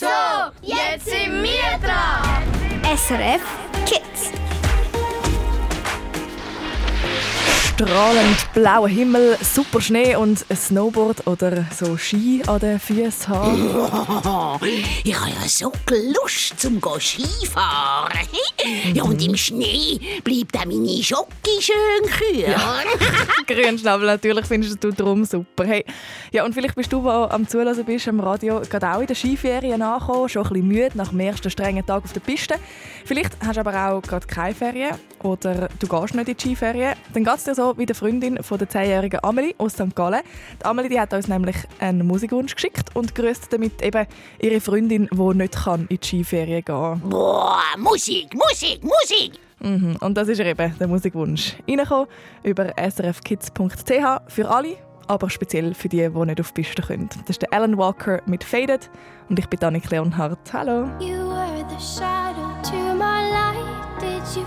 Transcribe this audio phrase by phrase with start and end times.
[0.00, 0.06] So,
[0.62, 2.96] jetzt sind wir dran.
[2.96, 3.67] SRF
[7.78, 14.60] strahlend blauer Himmel, super Schnee und ein Snowboard oder so Ski an den Füßen haben.
[15.04, 15.72] ich habe ja so
[16.20, 18.18] Lust zum Skifahren.
[18.92, 21.28] Ja, und im Schnee bleibt auch meine Schocke
[21.60, 22.50] schön kühl.
[22.50, 22.80] Ja.
[23.46, 25.64] Grünschnabel, natürlich findest du drum super.
[25.64, 25.84] Hey,
[26.32, 29.14] ja, und vielleicht bist du, der am Zulassen bist, am Radio, gerade auch in der
[29.14, 32.56] Skiferien angekommen, schon ein bisschen müde nach dem ersten strengen Tag auf der Piste.
[33.04, 36.94] Vielleicht hast du aber auch gerade keine Ferien oder du gehst nicht in die Skiferien.
[37.14, 39.94] Dann geht es dir so, wie der Freundin von der 10-jährigen Amelie aus St.
[39.94, 40.20] Gallen.
[40.60, 44.06] Die Amelie die hat uns nämlich einen Musikwunsch geschickt und grüßt damit eben
[44.40, 47.00] ihre Freundin, die nicht kann in die Skiferien gehen kann.
[47.00, 49.38] Boah, Musik, Musik, Musik!
[49.60, 51.56] Mhm, und das ist eben der Musikwunsch.
[51.68, 52.06] Reinkommen
[52.42, 54.76] über srfkids.ch für alle,
[55.08, 57.08] aber speziell für die, die nicht auf die Piste können.
[57.20, 58.88] Das ist der Alan Walker mit Faded
[59.28, 60.52] und ich bin Danik Leonhardt.
[60.52, 60.88] Hallo.
[61.00, 63.58] You were the shadow to my light.
[64.00, 64.46] Did you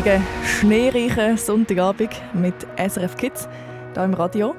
[0.00, 3.48] sonnigen, schneereichen Sonntagabend mit SRF Kids
[3.92, 4.54] hier im Radio,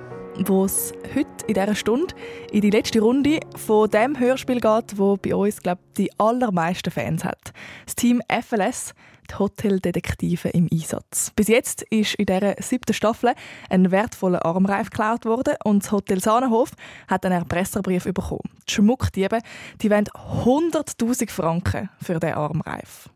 [0.46, 2.14] wo es heute in dieser Stunde
[2.52, 7.24] in die letzte Runde von dem Hörspiel geht, wo bei uns glaub, die allermeisten Fans
[7.24, 7.54] hat.
[7.86, 8.94] Das Team FLS,
[9.32, 11.32] die Hoteldetektive im Einsatz.
[11.36, 13.34] Bis jetzt ist in dieser siebten Staffel
[13.70, 16.74] ein wertvoller Armreif geklaut worden und das Hotel Sahnenhof
[17.08, 18.52] hat einen Erpresserbrief bekommen.
[18.70, 19.40] Die Schmuckdiebe
[19.82, 23.10] die wollen 100'000 Franken für diesen Armreif.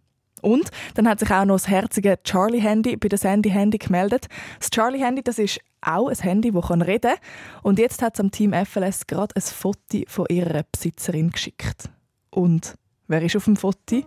[0.46, 4.28] Und dann hat sich auch noch das herzige Charlie-Handy bei der Sandy-Handy gemeldet.
[4.60, 7.18] Das Charlie-Handy, das ist auch ein Handy, das reden kann.
[7.64, 11.90] Und jetzt hat es am Team FLS gerade ein Foto von ihrer Besitzerin geschickt.
[12.30, 12.76] Und
[13.08, 14.04] wer ist auf dem Foto?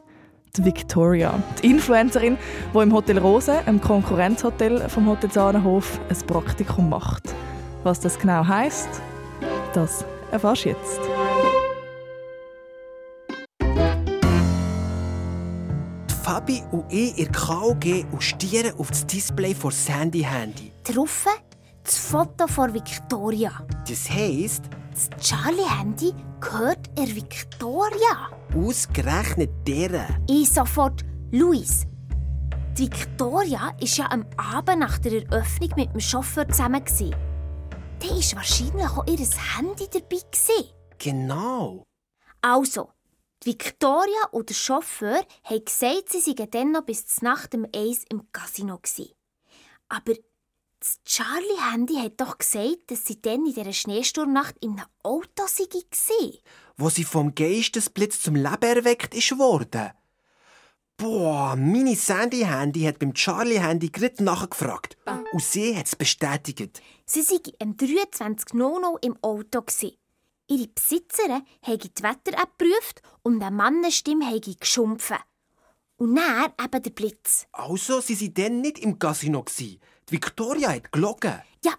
[0.56, 2.38] Die Victoria, die Influencerin,
[2.72, 7.34] die im Hotel Rose, einem Konkurrenzhotel vom Hotel Sahnenhof, ein Praktikum macht.
[7.82, 8.88] Was das genau heißt,
[9.74, 11.47] das erfährst du jetzt.
[16.38, 20.70] Fabi und ich in der KOG und stieren auf das Display von Sandy Handy.
[20.84, 21.26] Drauf
[21.82, 23.50] das Foto von Victoria.
[23.88, 24.62] Das heisst,
[24.92, 28.30] Das Charlie-Handy gehört er Victoria.
[28.54, 30.06] ausgerechnet deren.
[30.28, 31.86] Ich sofort, Luis.
[32.78, 36.84] Die Victoria war ja am Abend nach der Eröffnung mit dem Chauffeur zusammen.
[36.86, 39.18] Da war wahrscheinlich auch ihr
[39.56, 40.20] Handy dabei.
[40.98, 41.82] Genau.
[42.42, 42.90] Also,
[43.44, 47.66] die Victoria und der Chauffeur haben gesagt, sie seien dann noch bis zur Nacht um
[47.74, 48.78] eins im Casino.
[48.78, 49.12] Gewesen.
[49.88, 50.14] Aber
[50.80, 56.38] das Charlie-Handy hat doch gesagt, dass sie dann in dieser Schneesturmnacht in einem Auto waren.
[56.76, 59.90] Wo sie vom Geistesblitz zum Leben erweckt ist worden.
[60.96, 64.96] Boah, meine Sandy Handy hat beim Charlie Handy gerade nachgefragt.
[65.32, 66.82] Und sie hat es bestätigt.
[67.06, 69.62] Sie waren am 23.00 im Auto.
[69.62, 69.96] gewesen.
[70.48, 75.18] Ihre Besitzerin habe die Wetter-App geprüft und eine Mannenstimme habe geschumpfen.
[75.98, 77.46] Und dann eben der Blitz.
[77.52, 79.44] Also, sie waren dann nicht im Casino.
[79.58, 79.78] Die
[80.08, 81.42] Victoria hat gelogen.
[81.64, 81.72] Ja,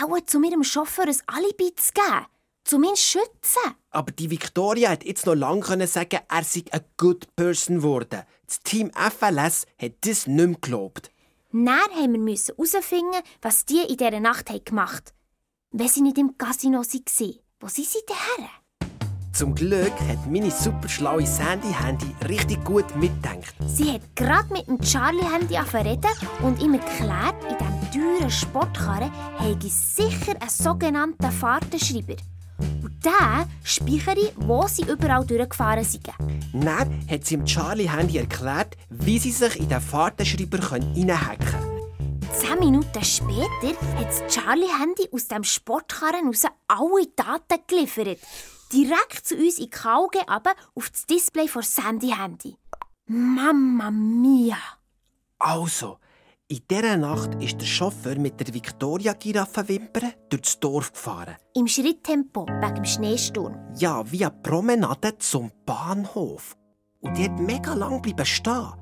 [0.00, 2.26] auch zu ihrem Chauffeur ein Alibi zu geben.
[2.64, 3.74] Zumindest schützen.
[3.90, 8.22] Aber die Victoria hat jetzt noch lange können sagen, er sei ein good person geworden.
[8.46, 11.10] Das Team FLS hat das nicht mehr geglaubt.
[11.50, 15.72] Dann haben wir herausfinden, was die in dieser Nacht gemacht haben.
[15.72, 18.50] Wenn sie nicht im Casino waren, wo sind sie denn her?
[19.32, 23.54] Zum Glück hat meine super schlaue Sandy Handy richtig gut mitgedacht.
[23.66, 26.10] Sie hat gerade mit dem Charlie-Handy reden
[26.42, 32.16] und ihm erklärt, in diesem teuren Sportkarren habe ich sicher einen sogenannten Fahrtenschreiber.
[32.58, 36.08] Und der speichere, wo sie überall durchgefahren sind.
[36.52, 41.81] Dann hat sie dem Charlie Handy erklärt, wie sie sich in den Fahrtenschreiber reinhacken können.
[42.34, 48.18] Zehn Minuten später hat das Charlie-Handy aus dem Sportkarren raus alle Daten geliefert.
[48.72, 52.56] Direkt zu uns in die KG aber auf das Display von Sandy-Handy.
[53.06, 54.56] Mamma mia!
[55.38, 55.98] Also,
[56.48, 61.36] in dieser Nacht ist der Chauffeur mit der Victoria-Giraffenwimper durch das Dorf gefahren.
[61.54, 63.58] Im Schritttempo wegen dem Schneesturm.
[63.76, 66.56] Ja, wie eine Promenade zum Bahnhof.
[67.00, 68.72] Und die hat mega lang bleiben stehen.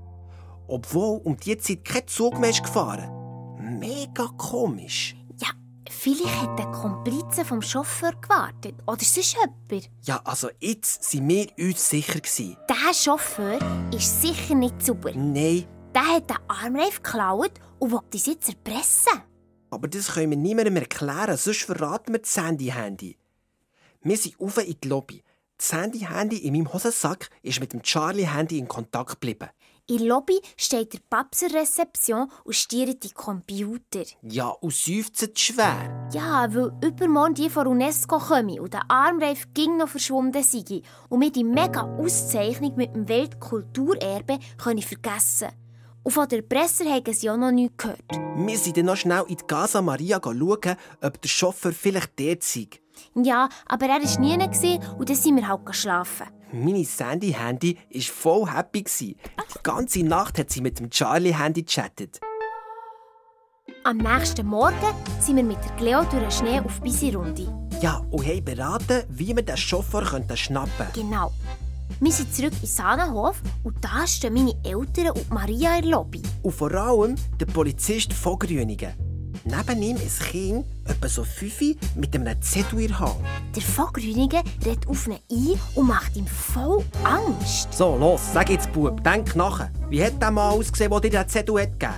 [0.68, 3.19] Obwohl um die Zeit kein Zug mehr ist gefahren.
[3.80, 5.16] Mega komisch.
[5.38, 5.48] Ja,
[5.88, 8.74] vielleicht hat der Komplize vom Chauffeur gewartet.
[8.86, 9.90] Oder sonst jemand.
[10.02, 12.56] Ja, also jetzt sind wir uns sicher gewesen.
[12.68, 13.58] Der Chauffeur
[13.92, 15.12] ist sicher nicht sauber.
[15.14, 19.22] Nein, Der hat den Armreif geklaut und will uns jetzt erpressen.
[19.70, 23.16] aber das können wir niemandem erklären, sonst verraten wir das Sandy-Handy.
[24.02, 25.22] Wir sind rauf in die Lobby.
[25.56, 29.48] Das Sandy-Handy in meinem Hosensack ist mit dem Charlie-Handy in Kontakt geblieben.
[29.90, 31.00] In der Lobby steht der
[31.52, 34.04] Rezeption und stiert die Computer.
[34.22, 36.08] Ja, und seufzt schwer.
[36.12, 41.20] Ja, weil übermorgen die von UNESCO kommen und der Armreif ging noch verschwunden sei und
[41.20, 45.48] wir die mega Auszeichnung mit dem Weltkulturerbe können vergessen.
[46.04, 48.12] Und von der Presse haben sie auch noch nichts gehört.
[48.36, 52.44] Wir sind dann noch schnell in die Casa Maria schauen, ob der Chauffeur vielleicht dort
[52.44, 52.68] sei.
[53.14, 56.26] Ja, aber er war nie gewesen und dann sind wir halt geschlafen.
[56.52, 58.84] Meine Sandy-Handy war voll happy.
[58.84, 62.20] Die ganze Nacht hat sie mit dem Charlie-Handy gechattet.
[63.84, 64.74] Am nächsten Morgen
[65.20, 67.46] sind wir mit der Cleo durch den Schnee auf Bisi-Runde.
[67.80, 70.04] Ja, und haben beraten, wie wir den Chauffeur
[70.34, 70.92] schnappen könnten.
[70.92, 71.32] Genau.
[71.98, 76.22] Wir sind zurück in Sahnenhof und da stehen meine Eltern und Maria in der Lobby.
[76.42, 79.09] Und vor allem der Polizist von Grüningen.
[79.44, 81.60] Neben ihm ein Kind, etwa so fünf,
[81.94, 83.16] mit einem Zettel in der Hand.
[83.56, 87.72] Der Vogrünigen redet auf ihn ein und macht ihm voll Angst.
[87.72, 89.70] So, los, sag jetzt, Bub, denk nachher.
[89.88, 91.94] Wie hat der Mann ausgesehen, der dir den Zettel hat gegeben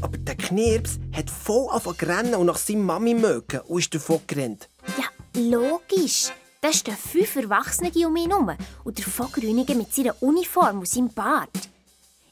[0.00, 4.20] Aber der Knirps hat voll angefangen rennen und nach seiner Mami mögen und ist davon
[4.26, 4.68] gerannt.
[4.96, 5.04] Ja,
[5.40, 6.30] logisch.
[6.62, 8.50] Da stehen fünf Erwachsene um ihn herum
[8.84, 11.48] und der Vogrünigen mit seiner Uniform und seinem Bart.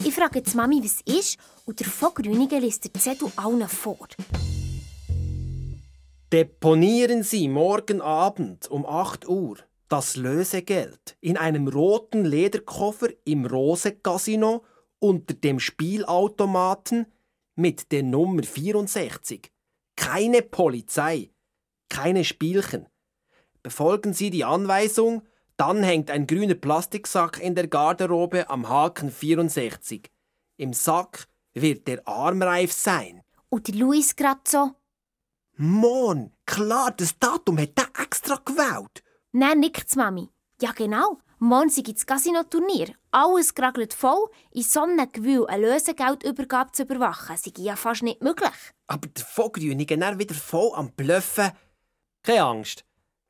[0.04, 4.08] Ich frage jetzt Mami, was ist, und der Vogrünigen liest den Zettel allen vor.
[6.32, 13.92] Deponieren Sie morgen Abend um 8 Uhr das Lösegeld in einem roten Lederkoffer im Rose
[13.92, 14.64] Casino
[14.98, 17.06] unter dem Spielautomaten
[17.56, 19.50] mit der Nummer 64.
[19.96, 21.30] Keine Polizei,
[21.88, 22.86] keine Spielchen.
[23.62, 25.22] Befolgen Sie die Anweisung,
[25.58, 30.10] dann hängt ein grüner Plastiksack in der Garderobe am Haken 64.
[30.56, 33.22] Im Sack wird der Armreif sein.
[33.48, 34.70] Und Luis grad so.
[35.56, 39.02] Mann, klar, das Datum hat er extra gewählt.
[39.32, 40.30] Nein, nickt's Mami.
[40.62, 41.18] Ja genau.
[41.40, 42.94] Morgen das Casino-Turnier.
[43.10, 44.28] Alles geragelt voll.
[44.52, 48.50] In so einem Gewühl eine Lösegeldübergabe zu überwachen, sei ja fast nicht möglich.
[48.86, 51.50] Aber der Vogrünigen er wieder voll am Bluffen.
[52.22, 52.84] Keine Angst.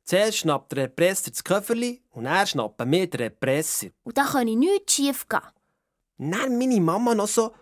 [0.09, 3.89] Zuerst schnappt der Represser das Köfferli und er schnappen wir den Represser.
[4.05, 5.43] Und da kann ich nichts schief gehen.
[6.17, 7.53] Dann meine Mama noch so,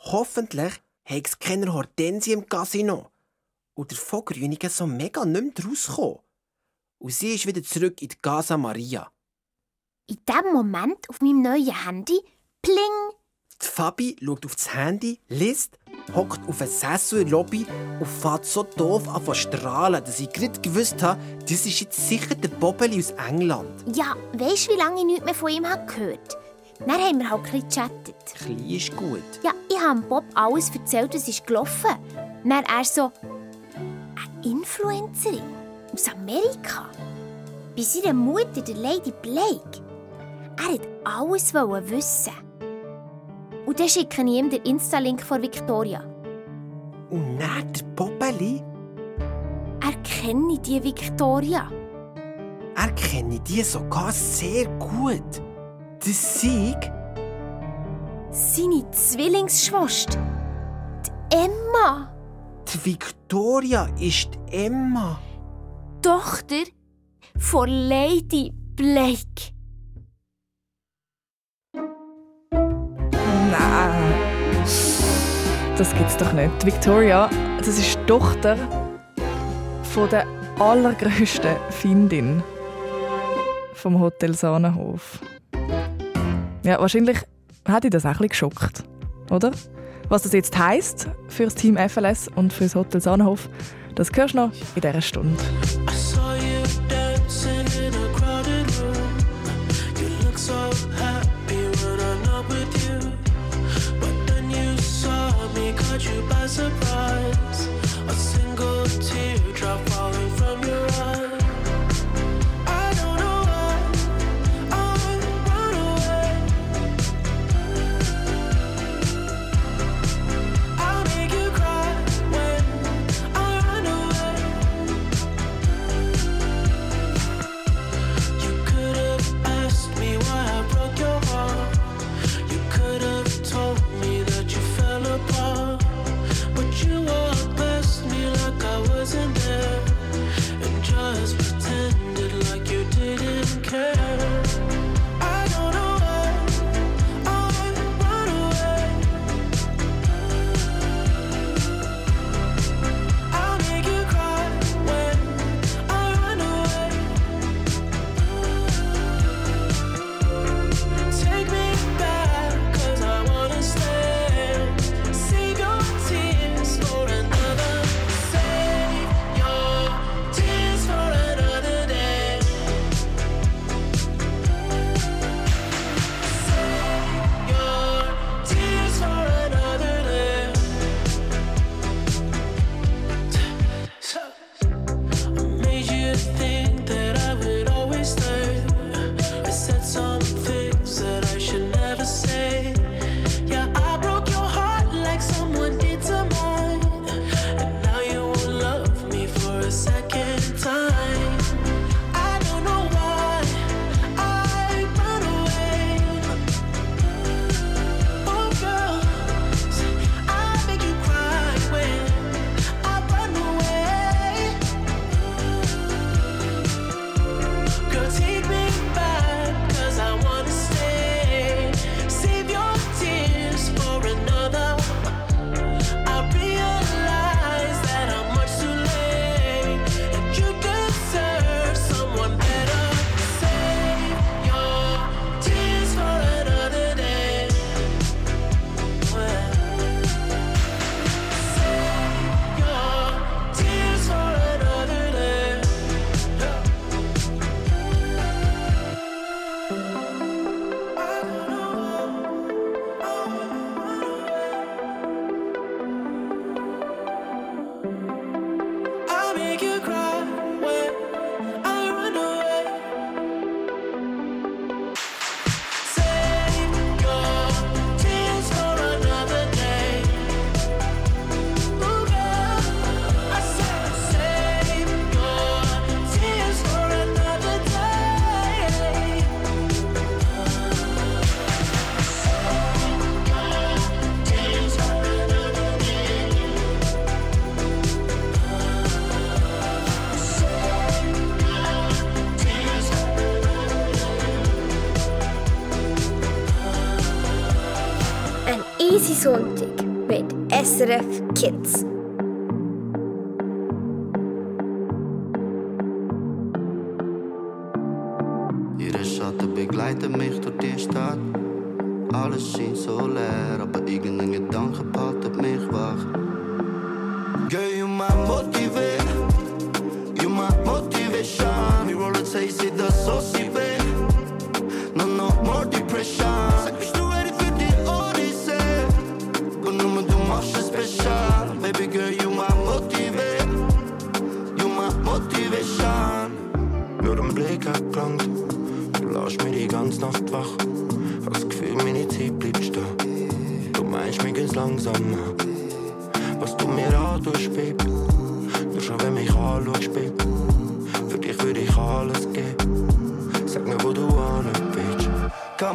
[0.00, 0.74] hoffentlich
[1.06, 3.10] hat es keine Hortensie im Casino.
[3.72, 6.18] Und der Vogrünigen so mega nicht mehr rausgekommen.
[6.98, 9.10] Und sie ist wieder zurück in die Casa Maria.
[10.06, 12.20] In dem Moment auf meinem neuen Handy,
[12.60, 13.14] pling,
[13.62, 15.78] Die Fabi schaut auf das Handy, liest,
[16.14, 17.66] hockt auf einen Sessel in der Lobby
[18.00, 22.08] und fährt so doof an zu strahlen, dass ich gerade gewusst habe, das ist jetzt
[22.08, 23.68] sicher der Bobbeli aus England.
[23.94, 26.36] ja, weisst wie lange ich nichts mehr von ihm habe gehört
[26.80, 28.14] Dann haben wir halt ein gechattet.
[28.34, 29.22] Klein ist gut.
[29.42, 31.96] Ja, ich habe Bob alles erzählt, was ist gelaufen.
[32.44, 33.10] Dann er so,
[33.76, 35.42] eine Influencerin
[35.92, 36.90] aus Amerika.
[37.76, 39.80] Bei seiner Mutter, der Lady Blake.
[40.58, 42.32] Er wollte alles wissen.
[43.66, 46.02] Und dann schicke ich ihm den Insta-Link von Victoria.
[47.10, 48.62] Und dann der Bobbeli,
[49.82, 51.68] Er kenne die Victoria.
[52.76, 55.42] er kenne die sogar sehr gut.
[56.00, 56.76] Das Sieg,
[58.30, 60.18] Seine Zwillingsschwester.
[61.06, 62.12] Die Emma.
[62.68, 65.18] die Victoria ist die Emma.
[66.02, 66.64] Tochter
[67.38, 69.53] von Lady Blake.
[75.76, 76.64] Das gibt's doch nicht.
[76.64, 77.28] Victoria,
[77.58, 78.56] das ist die Tochter
[79.82, 80.24] von der
[80.60, 82.44] allergrößten Findin
[83.74, 85.18] vom Hotel Sahnenhof.
[86.62, 87.18] Ja, wahrscheinlich
[87.66, 88.84] hat dich das auch ein bisschen geschockt,
[89.30, 89.50] oder?
[90.08, 93.48] Was das jetzt heisst für das Team FLS und für das Hotel Sahnenhof,
[93.96, 95.42] das hörst du noch in dieser Stunde.
[106.06, 107.53] You by surprise.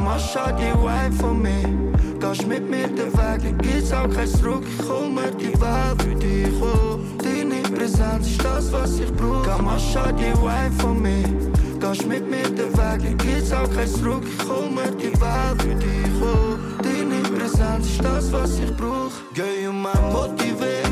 [0.04, 1.70] Mal, schau die Wein von mir.
[2.20, 4.64] Gehst mit mir den Weg, dann gibt's auch kein Zurück.
[4.80, 6.62] Ich hol mir die Welt für dich.
[6.62, 9.46] Oh, deine Präsenz ist das, was ich brauch.
[9.62, 11.24] Mal, schau die Wein von mir.
[11.80, 14.24] Gehst mit mir den Weg, dann gibt's auch kein Zurück.
[14.26, 16.22] Ich hol mir die Welt für dich.
[16.22, 19.12] Oh, deine Präsenz ist das, was ich brauch.
[19.34, 20.88] Girl, you my motivate.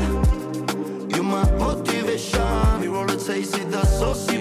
[1.14, 2.80] You my motivation.
[2.80, 4.38] We roll it, say, sit das so sie.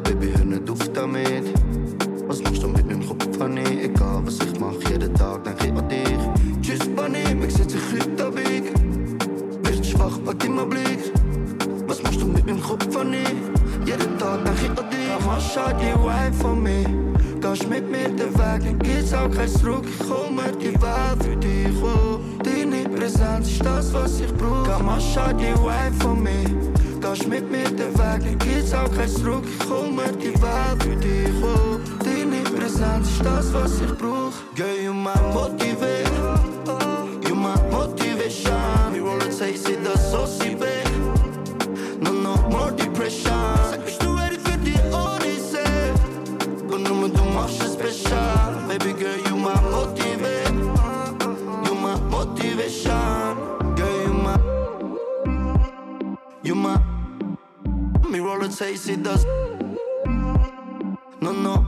[0.00, 1.52] Welle, Baby, hör nicht auf damit.
[2.26, 3.84] Was machst du mit meinem Kopf, Honey?
[3.84, 6.62] Egal, was ich mach, jeden Tag denk ich an dich.
[6.62, 9.66] Tschüss, Bunny, mich setz ich heute Abend.
[9.66, 11.12] Wirst schwach, pack immer Blick.
[11.86, 13.24] Was machst du mit meinem Kopf, Honey?
[13.84, 15.24] Jeden Tag denk ich an dich.
[15.24, 16.86] Mama, schau die Wein von mir.
[17.40, 19.84] Gehst mit mir den Weg, dann gibt's auch kein Zurück.
[19.86, 22.20] Ich mir die Welt für dich, oh.
[22.44, 24.66] Deine Präsenz ist das, was ich brauch.
[24.66, 26.59] Mama, schau die Wein von mir.
[27.10, 29.44] Gehst mit mir den Weg, dann gibt's auch kein Zurück.
[29.44, 31.80] Ich hol mir die Welt für dich, oh.
[32.04, 34.32] Deine Präsenz ist das, was ich brauch.
[34.54, 36.09] Girl, you my motivate.
[58.30, 59.24] Roll it, say, sit das.
[61.20, 61.64] No, no.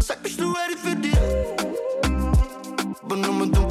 [0.00, 0.96] Sag, bist du ready für?
[3.10, 3.62] Und nur du.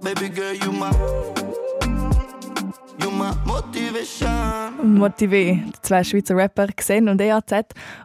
[0.00, 1.35] Baby girl, you my.
[4.82, 7.52] Motivé, die zwei Schweizer Rapper Xen und EAZ.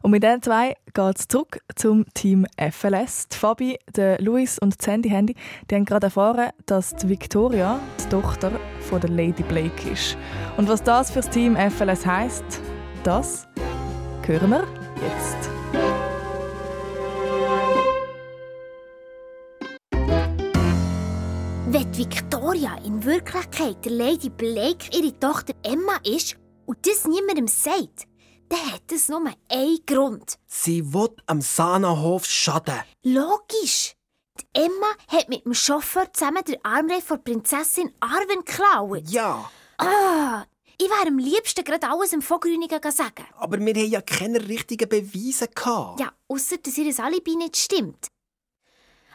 [0.01, 3.27] Und mit diesen zwei geht es zurück zum Team FLS.
[3.29, 5.35] Die Fabi, der Luis und die Sandy Handy
[5.69, 8.51] die haben gerade erfahren, dass die Victoria die Tochter
[8.89, 10.17] von der Lady Blake ist.
[10.57, 12.61] Und was das für das Team FLS heisst,
[13.03, 13.47] das
[14.25, 14.67] hören wir
[15.01, 15.60] jetzt.
[21.73, 28.07] Wenn Victoria in Wirklichkeit der Lady Blake ihre Tochter Emma ist und das niemandem sagt,
[28.49, 30.37] dann hat das nur einen Grund.
[30.47, 32.75] Sie will am Sanahof schaden.
[33.03, 33.95] Logisch.
[34.39, 39.03] Die Emma hat mit dem Chauffeur zusammen den Armreif von Prinzessin Arwen geklaut.
[39.09, 40.43] Ja, Ah,
[40.77, 43.25] ich wäre am liebsten gerade alles im Vogrünigen sagen.
[43.37, 45.99] aber wir haben ja keine richtigen Beweise gehabt.
[45.99, 48.10] Ja, ausser dass ihr Alibi nicht stimmt.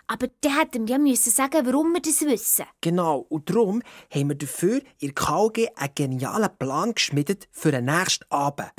[0.08, 2.64] Aber dann hätten wir ja müssen sagen, warum wir das wissen.
[2.80, 3.82] Genau, und darum
[4.14, 8.70] haben wir dafür in der KG einen genialen Plan geschmiedet für den nächsten Abend.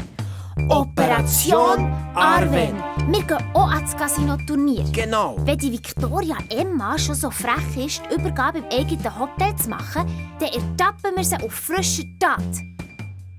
[0.70, 2.76] Operation Arwen.
[3.12, 4.86] Wir gehen auch ans Casino-Turnier.
[4.92, 5.36] Genau.
[5.42, 10.10] Wenn die Victoria Emma schon so frech ist, die Übergabe im eigenen Hotel zu machen,
[10.40, 12.42] dann ertappen wir sie auf frischer Tat.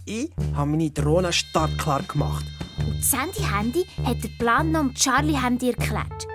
[0.05, 2.45] Ich habe meine Drohne startklar gemacht.
[2.79, 6.29] Und Sandy Handy hat den Plan noch um Charlie Handy erklärt.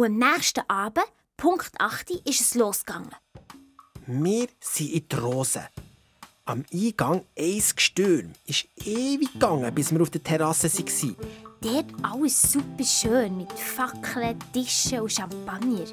[0.00, 1.04] Und am nächsten Abend,
[1.36, 3.14] Punkt 8, ist es losgegangen.
[4.06, 5.68] Wir sind in die Rose.
[6.46, 8.32] Am Eingang ein Gestürm.
[8.46, 11.16] Ist ewig gegangen, bis wir auf der Terrasse waren.
[11.62, 15.84] Dort alles super schön mit Fackeln, Tischen und Champagner.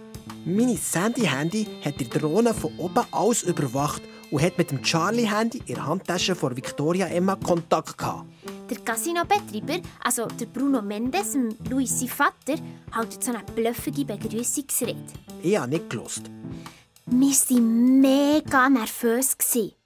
[0.46, 4.02] Meine Sandy-Handy hat die Drohne von oben aus überwacht
[4.32, 8.30] und hat mit dem Charlie-Handy in der Handtasche von Victoria Emma Kontakt gehabt.
[8.70, 11.38] Der Casino-Betreiber, also der Bruno Mendes,
[11.70, 12.56] Luis Vater,
[12.94, 14.96] hält so eine blöffige Begrüßungsrede.
[15.44, 16.32] Ich habe nicht gelost.
[17.08, 19.38] Wir waren mega nervös.
[19.38, 19.77] gewesen.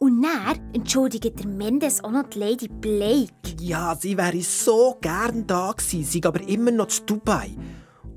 [0.00, 3.32] Und dann entschuldigt der Mendes auch noch die Lady Blake.
[3.58, 7.56] Ja, sie wäre so gern da gewesen, sie aber immer noch zu Dubai.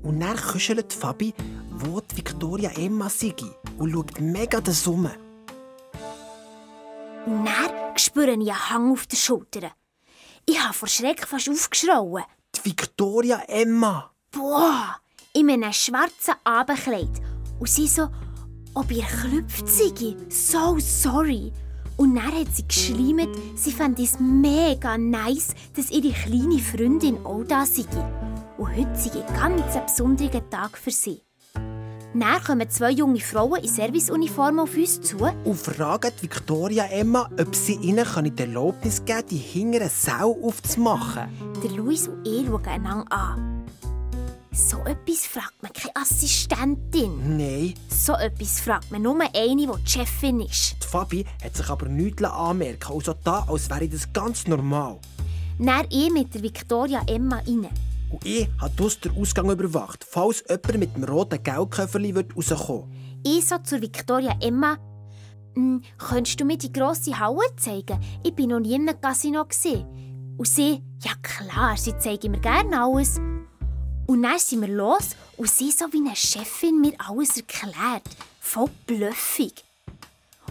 [0.04, 1.34] Und dann kuschelt Fabi,
[1.70, 3.34] wo die Victoria Emma sei
[3.78, 5.10] und schaut mega das um.
[7.26, 9.72] Und dann spüre ich einen Hang auf den Schultern.
[10.46, 12.22] Ich habe vor Schreck fast aufgeschrauen.
[12.54, 14.08] Die Victoria Emma!
[14.30, 14.96] Boah!
[15.34, 17.10] In einem schwarzen Abendkleid.
[17.58, 18.08] Und sie so,
[18.74, 20.16] ob ihr klüpft sei.
[20.28, 21.52] So sorry.
[22.02, 27.44] Und dann hat sie geschleimt, sie fand es mega nice, dass ihre kleine Freundin auch
[27.44, 27.84] da sei.
[28.58, 31.22] Und heute sei ein ganz besonderer Tag für sie.
[32.12, 35.18] Dann kommen zwei junge Frauen in Serviceuniform auf uns zu.
[35.44, 38.04] Und fragen Victoria Emma, ob sie ihnen
[38.36, 41.28] die Erlaubnis geben kann, die hinteren Sau aufzumachen.
[41.62, 43.64] Der Luis und ich schauen einander an.
[44.54, 47.38] So etwas fragt man keine Assistentin.
[47.38, 47.72] Nein.
[47.88, 50.76] So etwas fragt man nur eine, die die Chefin ist.
[50.82, 54.98] Die Fabi hat sich aber nichts anmerken also da, als wäre das ganz normal.
[55.58, 57.66] Dann ich mit der Victoria Emma rein.
[58.10, 62.92] Und ich habe dus den Ausgang überwacht, falls jemand mit dem roten Geldköfferli rauskommen
[63.24, 64.76] Ich so zur Victoria Emma.
[65.54, 67.98] «Hm, könntest du mir die grosse Halle zeigen?
[68.22, 69.46] Ich bin noch nie in einem Casino.
[70.36, 73.18] Und sie, ja klar, sie zeigen mir gerne alles.
[74.12, 78.02] Und dann sind wir los und sie so wie eine Chefin mir alles erklärt.
[78.40, 79.64] Voll blöffig.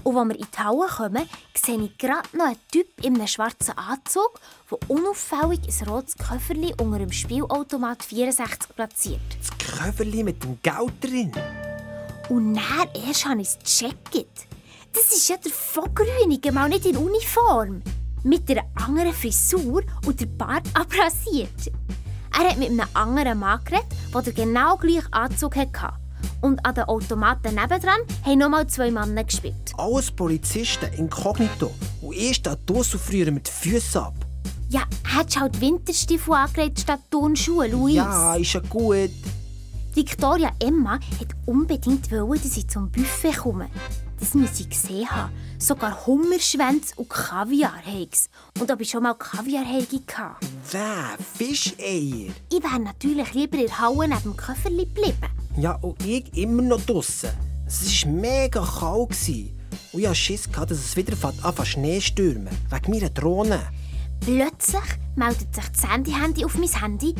[0.01, 3.27] Und als wir in die Halle kommen, sehe ich gerade noch einen Typ in einem
[3.27, 4.39] schwarzen Anzug,
[4.71, 9.21] der unauffällig ein rotes Köfferli unter dem Spielautomat 64 platziert.
[9.39, 11.31] Das Köfferli mit dem Geld drin?
[12.29, 14.47] Und dann erst habe ich es gecheckt.
[14.91, 17.83] Das ist ja der Vogrünige, mal nicht in Uniform.
[18.23, 21.71] Mit einer anderen Frisur und der Bart abrasiert.
[22.37, 25.93] Er hat mit einem anderen Mann geredet, der genau gleichen Anzug hatte.
[26.41, 29.73] Und an den Automaten nebendran haben nochmal zwei Männer gespielt.
[29.77, 31.71] Alles Polizisten, inkognito.
[32.01, 34.13] Und ich stehe draussen und friere mit den Füßen ab.
[34.69, 37.95] Ja, hättest halt Winterstiefel angelegt statt Turnschuhe, Luis.
[37.95, 39.11] Ja, ist ja gut.
[39.93, 43.67] Victoria Emma hat unbedingt wollen, dass ich zum Buffet komme.
[44.21, 45.33] Das müsse ich gesehen haben.
[45.57, 48.29] Sogar Hummerschwänze und Kaviar heigs.
[48.59, 50.35] Und ob ich schon mal Kaviar hatte.
[50.69, 51.17] Wer?
[51.33, 52.31] Fischeier?
[52.49, 55.25] Ich wäre natürlich lieber in der Halle neben dem Köfferli geblieben.
[55.57, 57.31] Ja, und ich immer noch draussen.
[57.65, 59.09] Es war mega kalt.
[59.91, 62.55] Und ich hatte Schiss, gehabt, dass es wieder anfängt Schnee zu stürmen.
[62.69, 63.59] Wegen meiner Drohne.
[64.19, 64.83] Plötzlich
[65.15, 67.15] meldet sich das Handy-Handy auf mein Handy.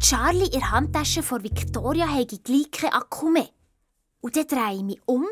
[0.00, 3.48] Charlie in der Handtasche von Victoria habe gleich keinen Akku mehr.
[4.20, 5.24] Und dann drehe ich mich um.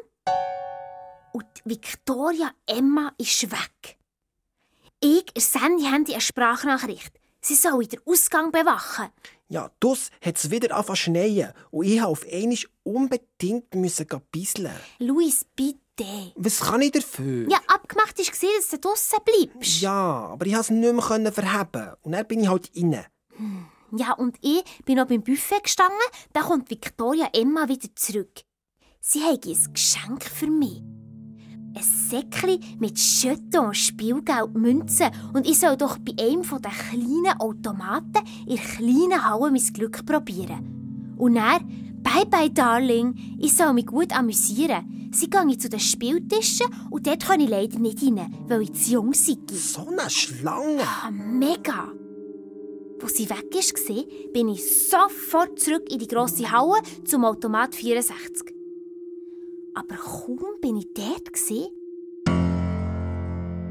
[1.65, 3.99] Victoria Emma ist weg.
[5.01, 7.13] Ich sende Handy eine Sprachnachricht.
[7.41, 9.09] Sie soll den Ausgang bewachen.
[9.49, 11.53] Ja, das hat es wieder angefangen zu schneien.
[11.71, 14.73] Und ich musste auf einmal unbedingt müssen bisseln.
[14.99, 16.33] Luis, bitte.
[16.37, 17.49] Was kann ich dafür?
[17.51, 19.81] Ja, abgemacht war, dass du draussen bleibst.
[19.81, 20.93] Ja, aber ich konnte es nicht
[21.23, 21.95] mehr verheben.
[22.03, 23.07] Und dann bin ich halt rein.
[23.97, 25.99] Ja, und ich bin noch beim Buffet gestanden.
[26.33, 28.43] Da kommt Victoria Emma wieder zurück.
[29.01, 30.83] Sie hat ein Geschenk für mich.
[31.75, 35.11] Ein Säckchen mit Jeton, Spielgeld, Münzen.
[35.33, 40.05] Und ich soll doch bei einem der kleinen Automaten in der kleinen Halle mein Glück
[40.05, 41.15] probieren.
[41.17, 45.11] Und dann, bye bye, Darling, ich soll mich gut amüsieren.
[45.13, 48.93] Sie gehe zu den Spieltischen und dort kann ich leider nicht rein, weil ich zu
[48.93, 49.37] jung sei.
[49.53, 50.83] So eine Schlange!
[50.83, 51.93] Ah, mega!
[53.03, 58.60] Als sie weg war, bin ich sofort zurück in die grosse Halle zum Automat 64.
[59.75, 61.33] Aber kaum bin ich dort,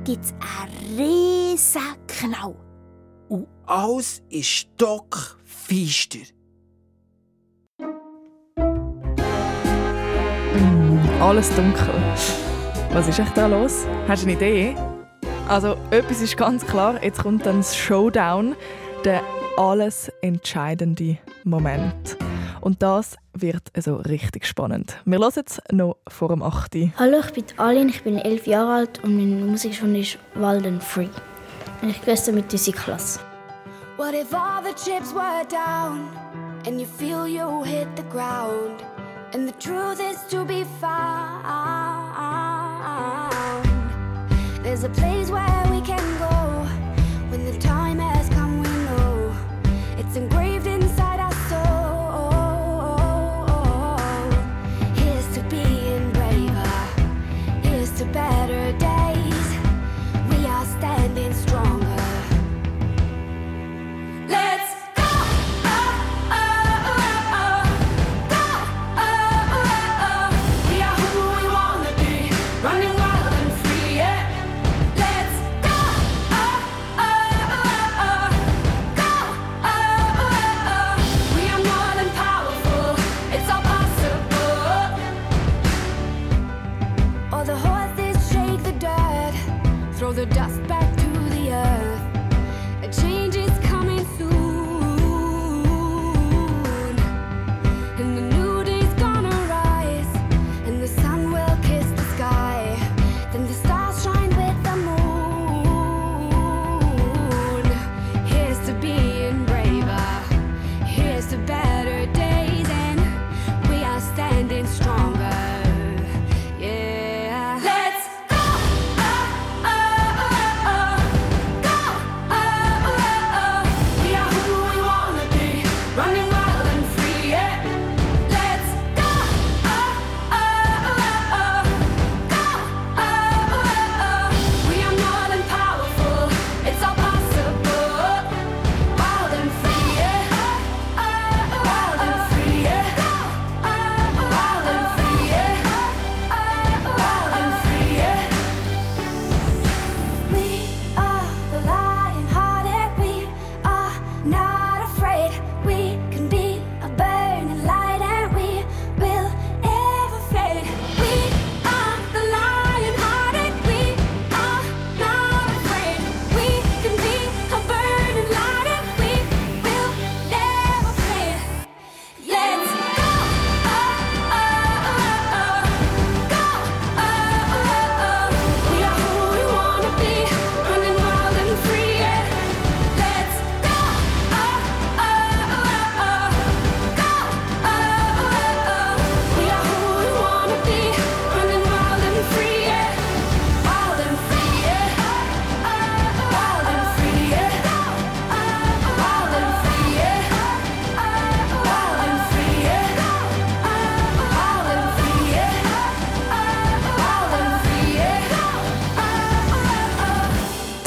[0.06, 2.56] gibt es einen riesen Knall.
[3.28, 6.20] Und alles ist stockfeister.
[11.20, 11.94] Alles dunkel.
[12.92, 13.86] Was ist echt da los?
[14.08, 14.76] Hast du eine Idee?
[15.48, 17.04] Also, etwas ist ganz klar.
[17.04, 18.56] Jetzt kommt dann das Showdown,
[19.04, 19.22] der
[19.58, 22.18] alles entscheidende Moment.
[22.62, 24.98] Und das wird also richtig spannend.
[25.06, 26.76] Wir hören es noch vor dem 8.
[26.98, 31.08] Hallo, ich bin Alin, ich bin elf Jahre alt und meine Musikschule ist Walden Free.
[31.82, 33.20] Und ich gehöre mit dieser Klasse.
[33.98, 36.10] What if all the chips were down
[36.66, 38.82] and you feel you hit the ground
[39.34, 41.30] and the truth is to be found?
[44.64, 45.69] There's a place where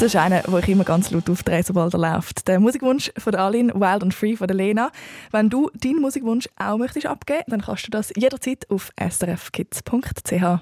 [0.03, 2.49] Das ist einer, wo ich immer ganz laut aufdrehe, sobald er läuft.
[2.49, 4.91] Der Musikwunsch von Aline, Wild and Free von der Lena.
[5.31, 10.59] Wenn du deinen Musikwunsch auch möchtest abgeben, dann kannst du das jederzeit auf srfkids.ch.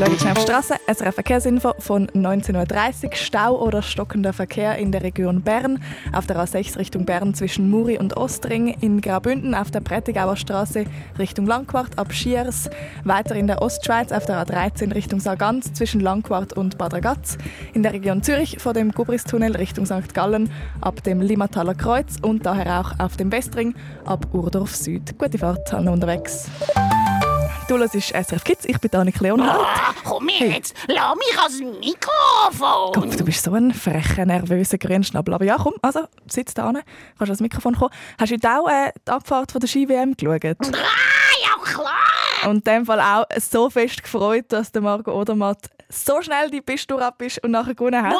[0.00, 0.74] Schauen schnell auf die Straße.
[0.86, 3.10] SRF Verkehrsinfo von 19.30 Uhr.
[3.16, 5.78] Stau oder stockender Verkehr in der Region Bern.
[6.14, 8.68] Auf der A6 Richtung Bern zwischen Muri und Ostring.
[8.80, 10.86] In Graubünden auf der Prättigauer Straße
[11.18, 12.70] Richtung Langquart ab Schiers.
[13.04, 17.36] Weiter in der Ostschweiz auf der A13 Richtung Sargans zwischen Langquart und Bad Ragaz.
[17.74, 20.14] In der Region Zürich vor dem Gubristunnel Richtung St.
[20.14, 23.74] Gallen ab dem Limmataler Kreuz und daher auch auf dem Westring
[24.06, 25.18] ab Urdorf Süd.
[25.18, 26.48] Gute Fahrt, alle unterwegs.
[27.68, 29.60] Du hörst SRF Kids, ich bin Annik Leonhardt.
[29.60, 32.92] Ah, komm jetzt, lass mich ans Mikrofon.
[32.92, 35.34] Gott, du bist so ein frecher, nervöser Grünschnabel.
[35.34, 36.82] Aber ja, komm, also, sitz da hinten,
[37.16, 37.94] kannst ans Mikrofon kommen.
[38.18, 40.56] Hast du heute auch äh, die Abfahrt von der Ski-WM geschaut?
[40.60, 40.76] Ah,
[41.42, 42.50] ja klar.
[42.50, 46.60] Und in dem Fall auch so fest gefreut, dass der Marco Odermatt so schnell die
[46.60, 48.14] Piste ab ist und nachher gewonnen hat.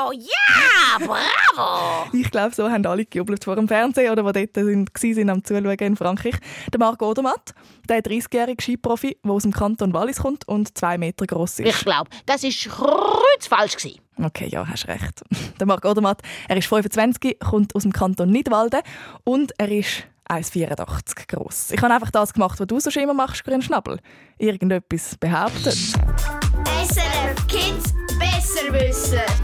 [0.00, 2.08] Bravo, ja, bravo.
[2.12, 4.56] Ich glaube, so haben alle gejubelt vor dem Fernsehen oder die dort
[4.98, 6.36] sind, waren am Zuschauen in Frankreich.
[6.72, 7.54] Der Marco Odermatt,
[7.88, 11.68] der 30-jährige Skiprofi, der aus dem Kanton Wallis kommt und zwei Meter groß ist.
[11.68, 13.76] Ich glaube, das war kreuzfalsch.
[13.76, 14.00] gewesen.
[14.22, 15.22] Okay, ja, hast recht.
[15.58, 18.80] Der Marc Odermatt, er ist 25, kommt aus dem Kanton Nidwalden
[19.24, 21.70] und er ist 1,84 groß.
[21.72, 23.98] Ich habe einfach das gemacht, was du so immer machst, Grün Schnabel.
[24.38, 25.74] Irgendetwas behauptet.
[25.74, 29.39] SRF Kids besser wissen.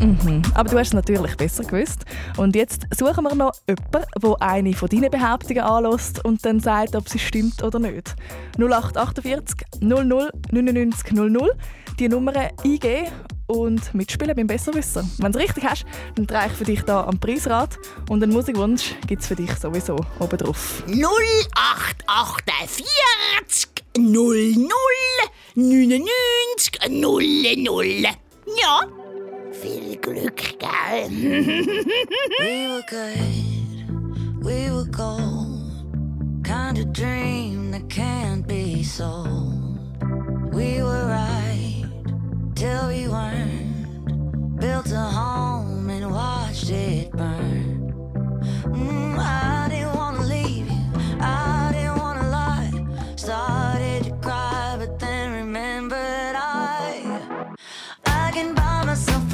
[0.00, 0.42] Mhm.
[0.54, 2.04] Aber du hast es natürlich besser gewusst.
[2.36, 7.08] Und jetzt suchen wir noch jemanden, der eine von Behauptungen anlässt und dann sagt, ob
[7.08, 8.14] sie stimmt oder nicht.
[8.58, 11.50] 0848 00 99 00.
[11.98, 12.32] Die Nummer
[12.62, 13.08] eingeben
[13.48, 15.04] und mitspielen beim Besserwisser.
[15.18, 15.84] Wenn du es richtig hast,
[16.14, 17.76] dann drehe ich für dich hier am Preisrad
[18.08, 20.84] und einen Musikwunsch gibt es für dich sowieso oben drauf.
[20.86, 22.86] 0848
[23.96, 24.66] 00
[25.54, 28.08] 99 00.
[28.62, 28.80] Ja,
[29.60, 31.08] viel Glück, gell?
[31.10, 36.44] We were good, we were gold.
[36.44, 39.78] Kind of dream that can't be sold.
[40.52, 41.84] We were right
[42.54, 44.60] till we weren't.
[44.60, 47.92] Built a home and watched it burn.
[48.64, 50.84] Mm, I didn't wanna leave you,
[51.20, 52.72] I didn't wanna lie.
[53.16, 57.54] Started to cry, but then remembered I.
[58.06, 59.27] I can buy myself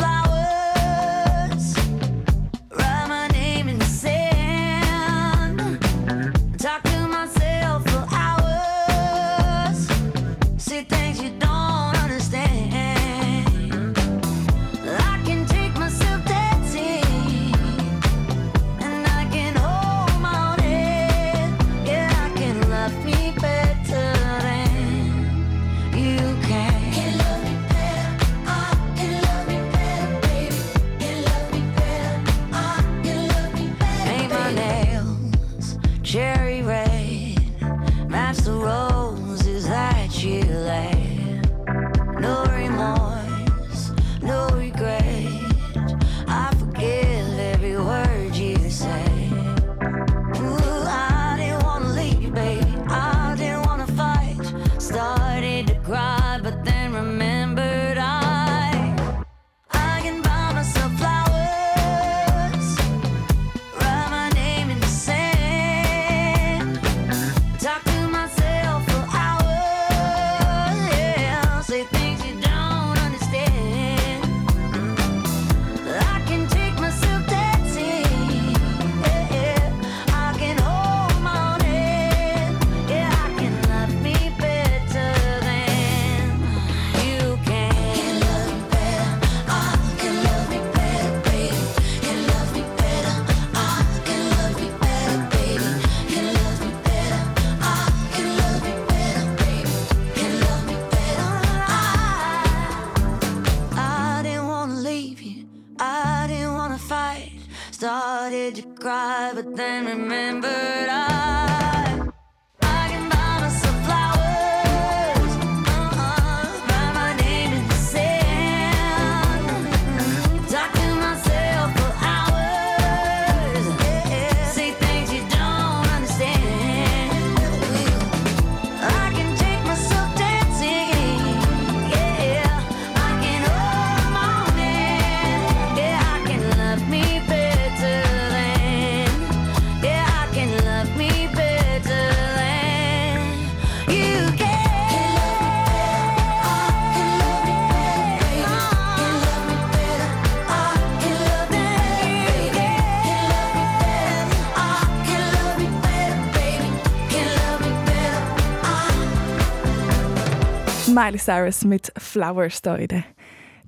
[161.05, 163.05] Miley Cyrus mit Flowers da in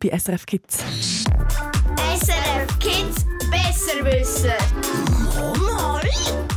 [0.00, 0.78] bei SRF Kids.
[0.78, 4.56] SRF Kids Besserwisser.
[5.60, 6.00] Mal?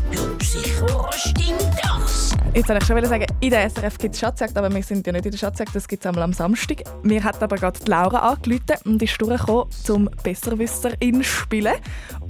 [0.09, 2.33] Ja, sicher stimmt das.
[2.53, 5.25] Jetzt wollte ich schon sagen, in der SRF Kids Schatzjagd, aber wir sind ja nicht
[5.25, 6.83] in der Schatzjagd, das gibt es einmal am Samstag.
[7.03, 11.75] Mir hat aber gerade die Laura angerufen und ist durchgekommen, zum Besserwisserin zu spielen.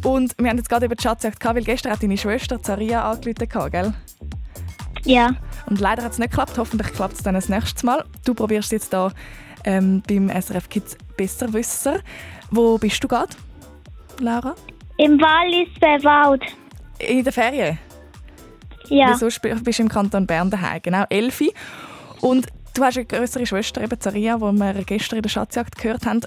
[0.04, 3.12] Und wir haben jetzt gerade über die Schatzjagd gehabt, weil gestern hat deine Schwester Zaria
[3.12, 3.94] angerufen, gell?
[5.06, 5.36] Ja.
[5.70, 6.58] Und leider hat es nicht geklappt.
[6.58, 8.04] Hoffentlich klappt es dann das nächste Mal.
[8.26, 9.12] Du probierst jetzt hier
[9.66, 12.00] ähm, beim SRF Kids Besserwisser.
[12.50, 13.36] Wo bist du gerade,
[14.20, 14.56] Laura?
[14.98, 16.44] Im Wallis bei Wald.
[17.00, 17.78] In der Ferien?
[18.88, 19.12] Ja.
[19.12, 19.28] Wieso
[19.62, 20.82] bist du im Kanton Bern daheim?
[20.82, 21.54] Genau, Elfi.
[22.22, 26.06] Und du hast eine größere Schwester, eben Zaria, die wir gestern in der Schatzjagd gehört
[26.06, 26.22] haben.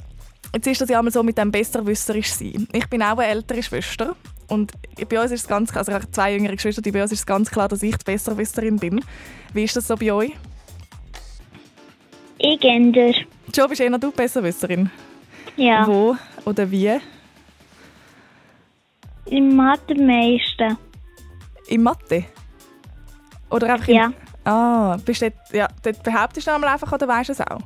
[0.55, 2.69] Jetzt ist das ja einmal so mit dem Besserwisserisch sein.
[2.73, 4.15] Ich bin auch eine ältere Schwester.
[4.49, 4.73] Und
[5.09, 7.13] bei uns ist es ganz klar, also ich habe zwei jüngere Geschwister, die bei uns
[7.13, 9.05] ist es ganz klar, dass ich die Besserwisserin bin.
[9.53, 10.33] Wie ist das so bei euch?
[12.39, 13.13] Ich Gender.
[13.55, 14.91] Joe, bist eher du Besserwisserin?
[15.57, 15.87] Ja.
[15.87, 16.99] Wo oder wie?
[19.27, 20.77] Im Mathe meisten.
[21.69, 22.25] In Mathe?
[23.51, 24.07] Oder einfach Ja.
[24.07, 24.15] In...
[24.45, 27.61] Ah, bist du dort, ja, dort behauptest du einmal einfach oder weißt du es auch?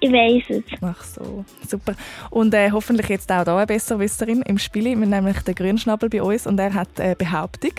[0.00, 0.62] Ich weiß es.
[0.80, 1.94] Ach so, super.
[2.30, 4.84] Und äh, hoffentlich jetzt auch hier eine Besserwisserin im Spiel.
[4.84, 7.72] Wir haben nämlich den Grünschnabel bei uns und er hat eine Behauptung,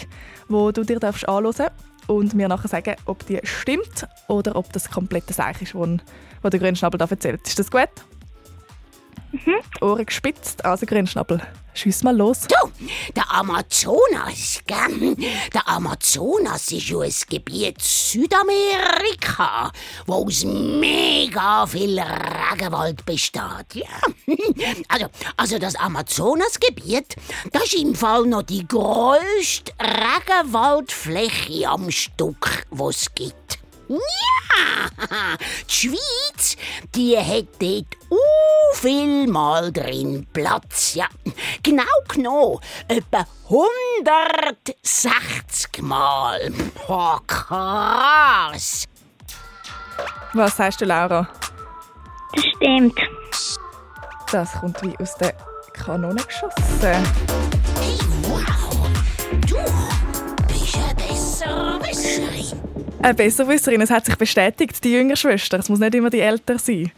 [0.50, 1.70] die du dir darfst anhören
[2.08, 6.60] und mir nachher sagen, ob die stimmt oder ob das komplette Seich ist, was der
[6.60, 7.48] Grünschnabel da erzählt.
[7.48, 7.90] Ist das gut?
[9.32, 9.56] Mhm.
[9.82, 11.42] Ohren gespitzt, also Grünschnabel.
[11.74, 12.42] Schiess mal los.
[12.42, 12.56] Du,
[13.16, 15.16] der Amazonas, gell?
[15.54, 19.72] Der Amazonas ist ja ein Gebiet Südamerika,
[20.06, 23.76] wo aus mega viel Regenwald besteht.
[23.76, 23.88] Ja.
[24.88, 25.06] Also,
[25.38, 27.16] also das Amazonasgebiet,
[27.52, 33.60] das ist im Fall noch die grösste Regenwaldfläche am Stück, was es gibt.
[33.90, 33.98] Ja,
[35.68, 36.56] die Schweiz,
[36.94, 37.98] die hat dort
[38.74, 41.08] viel Mal drin Platz, ja.
[41.64, 46.52] Genau genommen, etwa 160 Mal.
[46.86, 48.86] Boah, krass.
[50.34, 51.28] Was sagst du, Laura?
[52.36, 53.00] Das stimmt.
[54.32, 55.34] Das kommt wie aus der
[55.74, 57.04] Kanone geschossen.
[57.80, 58.88] Hey, wow,
[59.48, 59.58] du
[60.48, 61.79] bist ein Besserwisserin.
[63.02, 65.58] Eine Besserwisserin, es hat sich bestätigt, die jüngere Schwester.
[65.60, 66.92] Es muss nicht immer die ältere sein.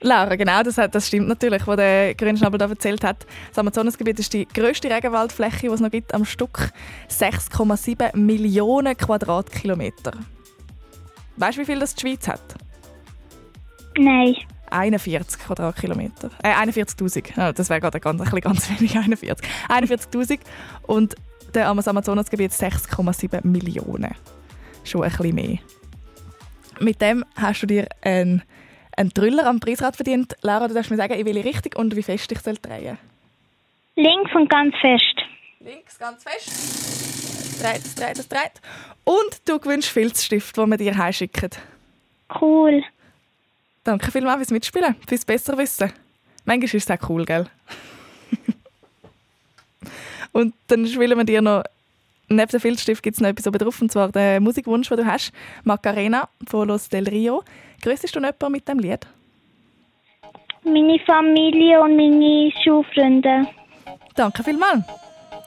[0.00, 3.26] Laura, genau, das, hat, das stimmt natürlich, was der Grünschnabel da erzählt hat.
[3.48, 6.70] Das Amazonasgebiet ist die grösste Regenwaldfläche, die es noch gibt, am Stück
[7.10, 10.12] 6,7 Millionen Quadratkilometer.
[11.36, 12.42] Weißt du, wie viel das die Schweiz hat?
[13.96, 14.36] Nein.
[14.70, 16.30] 41 Quadratkilometer.
[16.42, 17.36] Äh, 41.000.
[17.36, 18.96] Ja, das wäre gerade ganz, ein ganz wenig.
[18.96, 19.48] 41.
[19.68, 20.38] 41.000.
[20.82, 21.14] Und
[21.54, 24.14] der Amaz- Amazonasgebiet 6,7 Millionen.
[24.84, 25.58] Schon ein bisschen mehr.
[26.80, 28.42] Mit dem hast du dir einen,
[28.96, 30.36] einen Trüller am Preisrad verdient.
[30.42, 32.98] Laura, du darfst mir sagen, in welche Richtung und wie fest ich soll drehen
[33.96, 35.22] Links und ganz fest.
[35.60, 36.48] Links ganz fest.
[36.48, 38.60] Es dreht, es dreht, es dreht.
[39.04, 41.50] Und du gewinnst Filzstift, den wir dir heimschicken.
[42.40, 42.82] Cool.
[43.84, 45.92] Danke vielmals fürs Mitspielen, fürs Besserwissen.
[46.44, 47.46] Manchmal ist es auch cool, gell?
[50.32, 51.62] und dann spielen wir dir noch,
[52.28, 55.06] neben dem Filzstift gibt es noch etwas oben drauf, und zwar den Musikwunsch, den du
[55.06, 55.32] hast,
[55.64, 57.42] Macarena von Los Del Rio.
[57.82, 59.06] Grüßest du noch jemanden mit dem Lied?
[60.64, 63.46] Meine Familie und meine Schulfreunde.
[64.14, 64.84] Danke vielmals.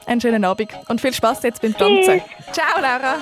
[0.06, 2.22] Einen schönen Abend und viel Spaß jetzt beim Tanzen.
[2.52, 3.16] Ciao, Laura.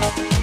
[0.00, 0.37] I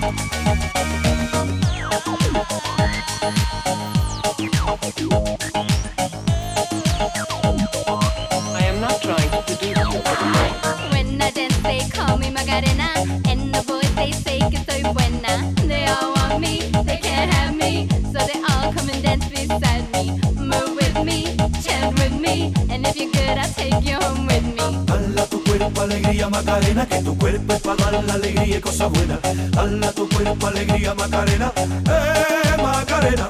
[26.56, 29.20] Macarena, que tu cuerpo es para dar la alegría y cosas buenas.
[29.52, 33.28] Dala tu cuerpo alegría Macarena, eh Macarena.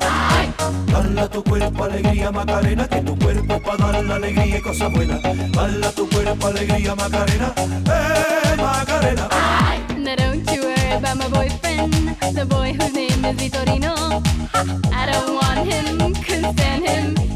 [0.91, 4.91] Dala tu cuerpo alegría Macarena, que tu cuerpo es para dar la alegría y cosas
[4.91, 5.23] buenas.
[5.23, 9.27] Dala tu cuerpo alegría Macarena, eh Macarena.
[9.97, 14.21] Now don't you worry about my boyfriend, the boy whose name is Vitorino.
[14.93, 17.34] I don't want him, couldn't stand him.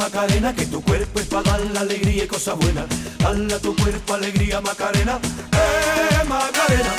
[0.00, 2.86] Macarena, que tu cuerpo es para dar la alegría y cosas buenas.
[3.18, 5.18] Dale a tu cuerpo alegría, Macarena,
[5.52, 6.94] eh, Macarena.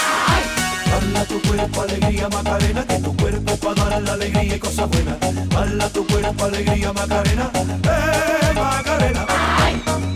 [0.85, 4.59] Dale a tu cuerpo alegría, Macarena, que tu cuerpo es para dar la alegría y
[4.59, 5.17] cosas buenas.
[5.49, 10.10] Dale a tu cuerpo alegría, Macarena, eh, Macarena.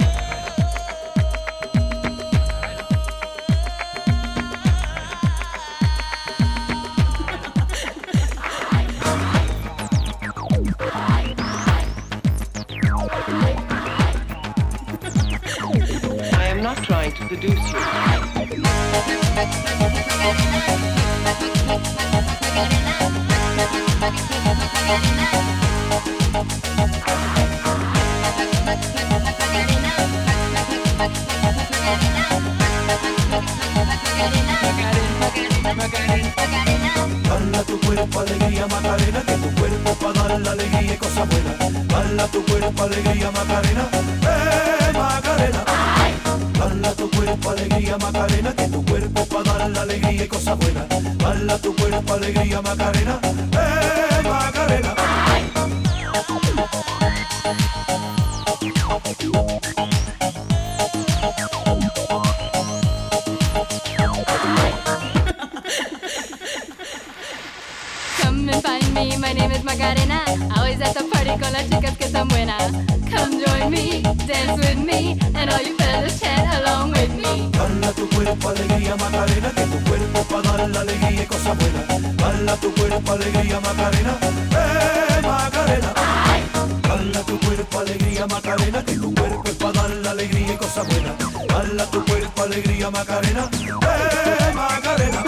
[17.29, 17.85] Seduce you.
[37.23, 41.27] Dale a tu cuerpo alegría Macarena, que tu cuerpo para dar la alegría y cosas
[41.29, 41.87] buenas.
[41.87, 43.89] Dale a tu cuerpo alegría Macarena,
[44.21, 46.04] eh Macarena.
[46.65, 50.57] Dale a tu cuerpo alegría Macarena, que tu cuerpo para dar la alegría y cosas
[50.57, 50.87] buenas.
[51.17, 54.95] Dale a tu cuerpo alegría Macarena, eh Macarena.
[68.21, 70.23] Come and find me, my name is Macarena.
[70.57, 72.71] Always at the party con las chicas que están buenas.
[73.11, 76.44] Come join me, dance with me, and all you fellas chat
[78.07, 82.17] tu cuerpo alegría Macarena, que tu cuerpo para dar la alegría y cosas buenas.
[82.17, 84.17] Dale a tu cuerpo alegría Macarena,
[84.51, 85.93] eh Macarena.
[86.87, 90.57] Dale a tu cuerpo alegría Macarena, que tu cuerpo es para dar la alegría y
[90.57, 91.13] cosas buenas.
[91.47, 95.23] Dale a tu cuerpo alegría Macarena, eh Macarena.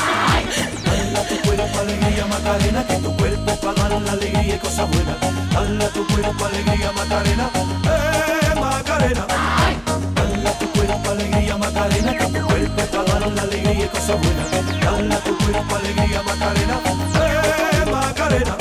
[0.86, 4.90] Dale a tu cuerpo alegría Macarena, que tu cuerpo para dar la alegría y cosas
[4.92, 5.18] buenas.
[5.52, 7.50] Dale a tu cuerpo alegría Macarena,
[7.86, 9.47] eh Macarena.
[14.08, 14.82] Alegría y cosas buenas.
[14.82, 16.80] Dale a tu cuerpo alegría Macarena,
[17.16, 18.58] eh Macarena.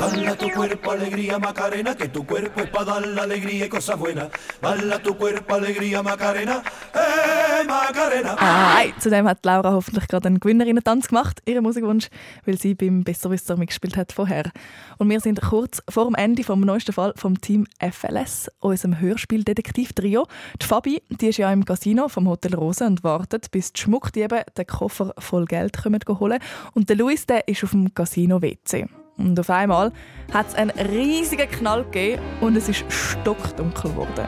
[0.00, 3.68] Dale a tu cuerpo alegría Macarena, que tu cuerpo es para dar la alegría y
[3.68, 4.28] cosas buenas.
[4.60, 6.62] Dale a tu cuerpo alegría Macarena,
[6.94, 7.45] eh
[7.76, 8.36] Macarena.
[8.40, 8.94] Hi.
[8.98, 12.08] Zudem hat Laura hoffentlich gerade einen Gewinnerinnen-Tanz gemacht, ihren Musikwunsch,
[12.44, 14.50] weil sie beim Besserwisser mitgespielt hat vorher.
[14.98, 20.26] Und wir sind kurz vor dem Ende vom neuesten Fall vom Team FLS, unserem Hörspiel-Detektiv-Trio.
[20.60, 24.44] Die Fabi, die ist ja im Casino vom Hotel Rose und wartet, bis die Schmuckdiebe
[24.56, 26.38] den Koffer voll Geld kommen holen.
[26.72, 28.86] Und der Luis, der ist auf dem Casino-WC.
[29.18, 29.92] Und auf einmal
[30.32, 34.26] hat es einen riesigen Knall gegeben und es ist stockdunkel geworden.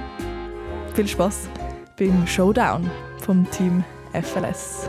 [0.95, 1.49] Viel Spaß
[1.99, 2.91] beim Showdown
[3.29, 4.89] vom Team FLS.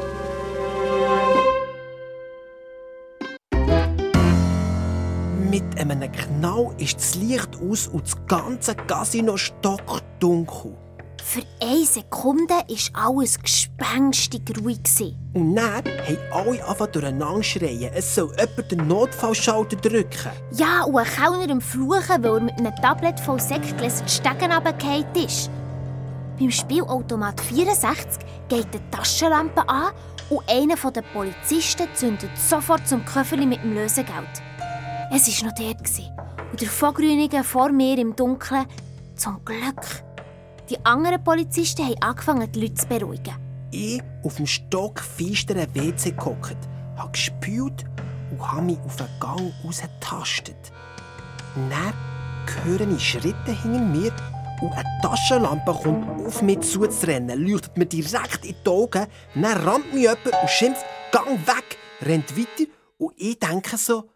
[5.52, 10.74] Mit einem Knall ist das Licht aus und das ganze Casino stockdunkel.
[11.22, 14.80] Für eine Sekunde war alles gespenstig ruhig.
[15.34, 17.92] Und dann haben alle angefangen durcheinander schreien.
[17.94, 20.32] Es soll jemand den Notfallschalter drücken.
[20.54, 24.50] Ja, und ein Kellner am Fluchen, weil er mit einem Tablet voll Sektgläser die Stegen
[24.50, 25.52] runtergefallen ist.
[26.40, 29.92] Beim Spielautomat 64 geht die Taschenlampe an
[30.30, 34.42] und einer der Polizisten zündet sofort zum Köfferli mit dem Lösegeld.
[35.12, 35.82] Es war noch dort.
[36.52, 38.66] Und der Vogrünige vor mir im Dunkeln
[39.18, 39.82] zum Glück.
[40.70, 43.36] Die anderen Polizisten haben angefangen, die Leute zu beruhigen.
[43.72, 46.58] Ich auf dem stockfeisteren WC gehockt,
[46.96, 47.84] habe gespült
[48.32, 50.72] und habe mich auf den Gang rausgetastet.
[51.70, 51.94] Dann
[52.64, 54.14] höre ich Schritte hinter mir
[54.62, 59.94] und eine Taschenlampe kommt auf mich zuzurennen, leuchtet mir direkt in die Augen, dann rammt
[59.94, 64.10] mich jemand und schimpft «Gang weg!», rennt weiter und ich denke so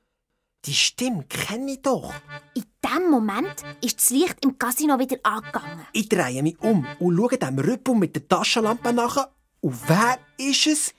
[0.66, 2.14] «Die Stimme kenne ich doch!»
[2.56, 5.86] In diesem Moment ist das Licht im Casino wieder angegangen.
[5.94, 9.30] Ich drehe mich um und schaue dem Rüppel mit der Taschenlampe nach.
[9.62, 10.94] Und wer ist es?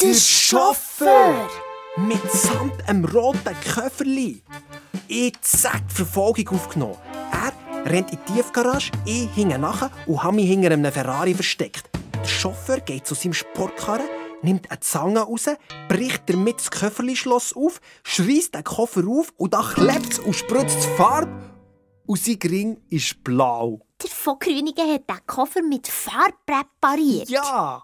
[0.00, 1.48] Der Chauffeur!
[1.96, 4.42] Mit samt einem roten Köfferli.
[5.08, 6.96] Ich zack die Verfolgung aufgenommen.
[7.32, 7.52] Er
[7.88, 11.90] rennt in die Tiefgarage, ich hinge nachher und habe mich hinter einem Ferrari versteckt.
[12.14, 14.06] Der Chauffeur geht zu seinem Sportkarren,
[14.42, 15.48] nimmt eine Zange raus,
[15.88, 21.32] bricht damit das Köfferli-Schloss auf, schreist den Koffer auf und da klebt und spritzt Farbe.
[22.06, 23.80] Und sein Ring ist blau.
[24.02, 27.28] Der Vogrünige hat den Koffer mit Farbe präpariert.
[27.28, 27.82] Ja!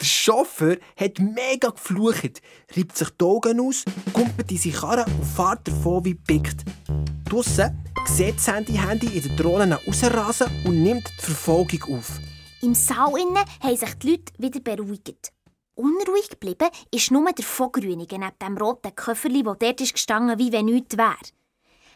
[0.00, 2.42] Der Chauffeur hat mega geflucht,
[2.76, 6.64] reibt sich die Augen aus, kumpelt in seine Karre und fährt davon wie pickt.
[7.24, 12.18] Draussen sieht das Handy-Handy in den Drohnen rausrasen und nimmt die Verfolgung auf.
[12.60, 15.32] Im Saal innen haben sich die Leute wieder beruhigt.
[15.74, 20.52] Unruhig geblieben ist nur der Vogrünige neben dem roten Köfferli, der dort ist gestanden, wie
[20.52, 21.16] wenn nichts wäre.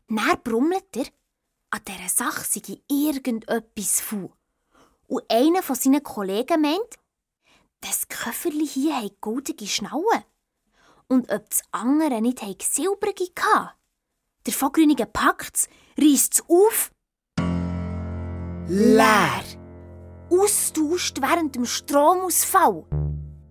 [0.09, 1.07] Dann brummelt er,
[1.71, 4.33] an dieser Sache sei irgendetwas faul.
[5.09, 6.99] Und einer von seinen Kollegen meint,
[7.81, 10.25] das Köfferli hier hat goldige Schnauen.
[11.09, 13.73] Und ob das andere nicht silbrige hatte.
[14.47, 15.69] Der Vogrünige packt es,
[15.99, 16.91] reißt es auf.
[18.69, 19.43] Leer.
[20.31, 22.85] Austauscht während dem Stromausfall.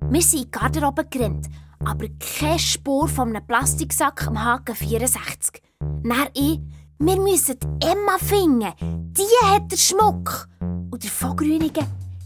[0.09, 1.47] Wir sind in die Garderobe gerannt,
[1.79, 5.61] aber keine Spur von einem Plastiksack am Haken 64.
[5.79, 6.59] Dann ich,
[6.99, 8.71] wir müssen Emma finden.
[9.13, 10.47] Die hat den Schmuck.
[10.91, 11.81] Und der Vogrünige,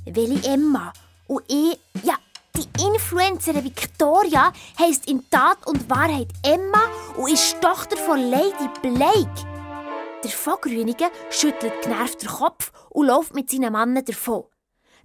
[0.05, 0.91] welche Emma?
[1.27, 2.15] Und ich, ja,
[2.55, 6.81] die Influencerin Victoria heisst in Tat und Wahrheit Emma
[7.17, 9.58] und ist Tochter von Lady Blake.
[10.21, 14.43] Der Vogrünige schüttelt genervt den Kopf und läuft mit seinen Mannen davon.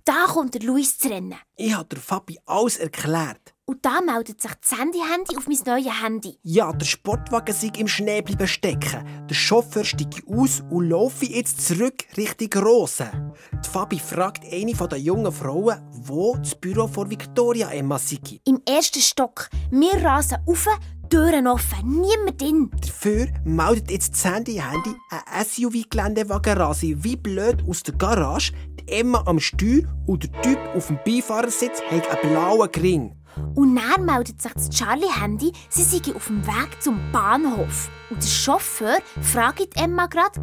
[0.04, 1.36] Da kommt der Luis zu rennen.
[1.56, 3.54] Ich habe der Fabi alles erklärt.
[3.64, 6.36] Und da meldet sich das Handy-Handy auf mein neues Handy.
[6.42, 9.26] Ja, der Sportwagen sei im Schnee bleiben stecken.
[9.28, 13.10] Der Chauffeur steige aus und laufe jetzt zurück Richtung Rose.
[13.52, 18.18] Die Fabi fragt eine der jungen Frauen, wo das Büro von Victoria Emma sei.
[18.44, 19.48] Im ersten Stock.
[19.70, 20.66] Wir rasen auf,
[21.14, 22.70] Türen offen, niemand drin.
[22.80, 29.22] Dafür meldet jetzt das Handy-Handy ein SUV-Geländewagen rasi wie blöd aus der Garage, die Emma
[29.24, 33.16] am Steuer und der Typ auf dem Beifahrersitz hat einen blauen Gring.
[33.54, 37.90] Und dann meldet sich das Charlie-Handy, sie sei auf dem Weg zum Bahnhof.
[38.10, 40.40] Und der Chauffeur fragt Emma grad,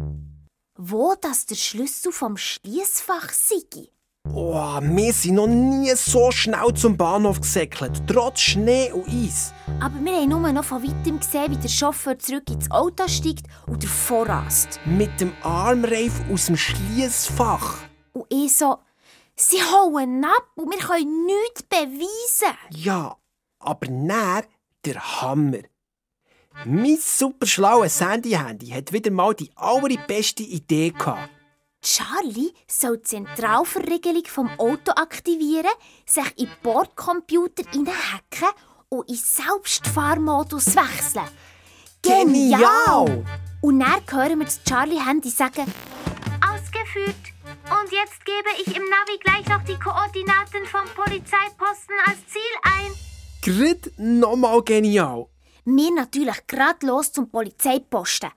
[0.78, 3.90] wo das der Schlüssel vom Schließfach sei.
[4.34, 9.52] Oh, wir sind noch nie so schnell zum Bahnhof gesäckelt, trotz Schnee und Eis.
[9.80, 13.46] Aber wir haben nur noch von weitem gesehen, wie der Chauffeur zurück ins Auto steigt
[13.66, 14.80] und davor rast.
[14.84, 17.78] Mit dem Armreif aus dem Schließfach.
[18.12, 18.78] Und ich so,
[19.36, 22.56] sie hauen ab und wir können nichts beweisen.
[22.70, 23.16] Ja,
[23.58, 24.44] aber näher
[24.84, 25.62] der Hammer.
[26.64, 31.28] Mein super schlaues Handy-Handy hat wieder mal die allerbeste Idee gehabt.
[31.82, 35.72] Charlie soll die Zentralverriegelung vom Auto aktivieren,
[36.06, 38.48] sich in den Bordcomputer hineinhacken
[38.88, 41.26] und in Selbstfahrmodus wechseln.
[42.00, 43.24] Genial!
[43.60, 45.72] Und dann hören wir das Charlie-Handy sagen,
[46.40, 47.16] Ausgeführt.
[47.70, 52.92] Und jetzt gebe ich im Navi gleich noch die Koordinaten vom Polizeiposten als Ziel ein.
[53.42, 55.26] Grid nochmal genial.
[55.64, 58.30] wir natürlich gerade los zum Polizeiposten.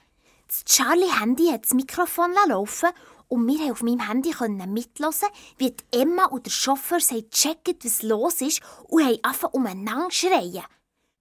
[0.48, 2.90] Das Charlie-Handy hat das Mikrofon laufen
[3.28, 4.34] und wir haben auf meinem Handy
[4.68, 10.10] mithören, wie die Emma und der Chauffeur gecheckt, was los ist und haben angefangen umeinander
[10.10, 10.64] zu schreien.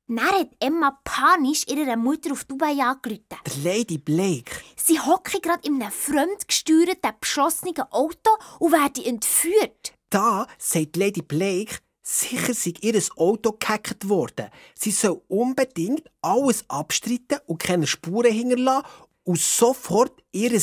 [0.06, 3.22] Dann hat Emma panisch ihrer Mutter auf Dubai angerufen.
[3.62, 4.52] Lady Blake.
[4.76, 9.94] Sie hocke gerade in einem fremdgesteuerten, beschlossenen Auto und werden entführt.
[10.10, 14.50] Da sagt Lady Blake, sicher sei ihr Auto gehackt worden.
[14.74, 18.86] Sie soll unbedingt alles abstreiten und keine Spuren hinterlassen
[19.24, 20.60] und sofort ihr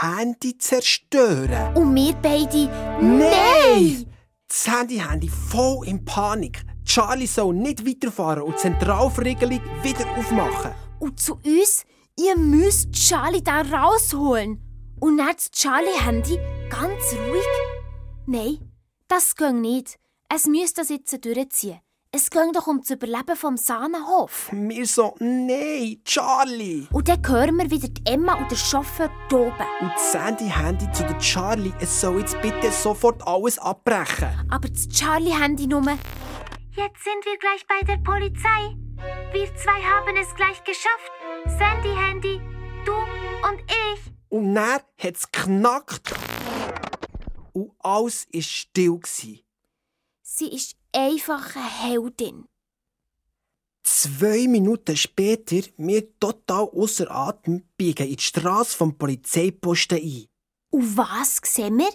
[0.00, 1.76] Handy zerstören.
[1.76, 2.66] Und wir beide,
[3.00, 3.18] Nein!
[3.18, 4.06] nein!
[4.48, 6.64] Das Handy-Handy voll in Panik.
[6.84, 10.72] Charlie soll nicht weiterfahren und die Zentralverriegelung wieder aufmachen.
[11.00, 11.84] Und zu uns,
[12.18, 14.60] ihr müsst Charlie da rausholen.
[15.00, 16.38] Und dann das Charlie-Handy
[16.70, 17.44] ganz ruhig.
[18.26, 18.70] Nein,
[19.08, 19.98] das geht nicht.
[20.34, 21.80] Es müsste das jetzt durchziehen.
[22.16, 24.48] Es ging doch um das Überleben vom Sahnenhof.
[24.52, 26.86] Wir so, nein, Charlie.
[26.92, 29.66] Und dann hören wir wieder die Emma und der Chauffeur oben.
[29.80, 34.28] Und das Handy-Handy zu der Charlie, es soll jetzt bitte sofort alles abbrechen.
[34.48, 38.76] Aber das Charlie-Handy nur, Jetzt sind wir gleich bei der Polizei.
[39.32, 41.10] Wir zwei haben es gleich geschafft.
[41.46, 42.40] Sandy Handy,
[42.86, 44.12] du und ich.
[44.28, 46.14] Und dann hat es knackt.
[47.54, 49.00] Und alles war still.
[49.02, 52.44] sie ist einfach eine Heldin.
[53.82, 60.26] Zwei Minuten später, wir total außer Atem, biegen in die Straße vom Polizeiposten ein.
[60.70, 61.90] Und was sehen wir?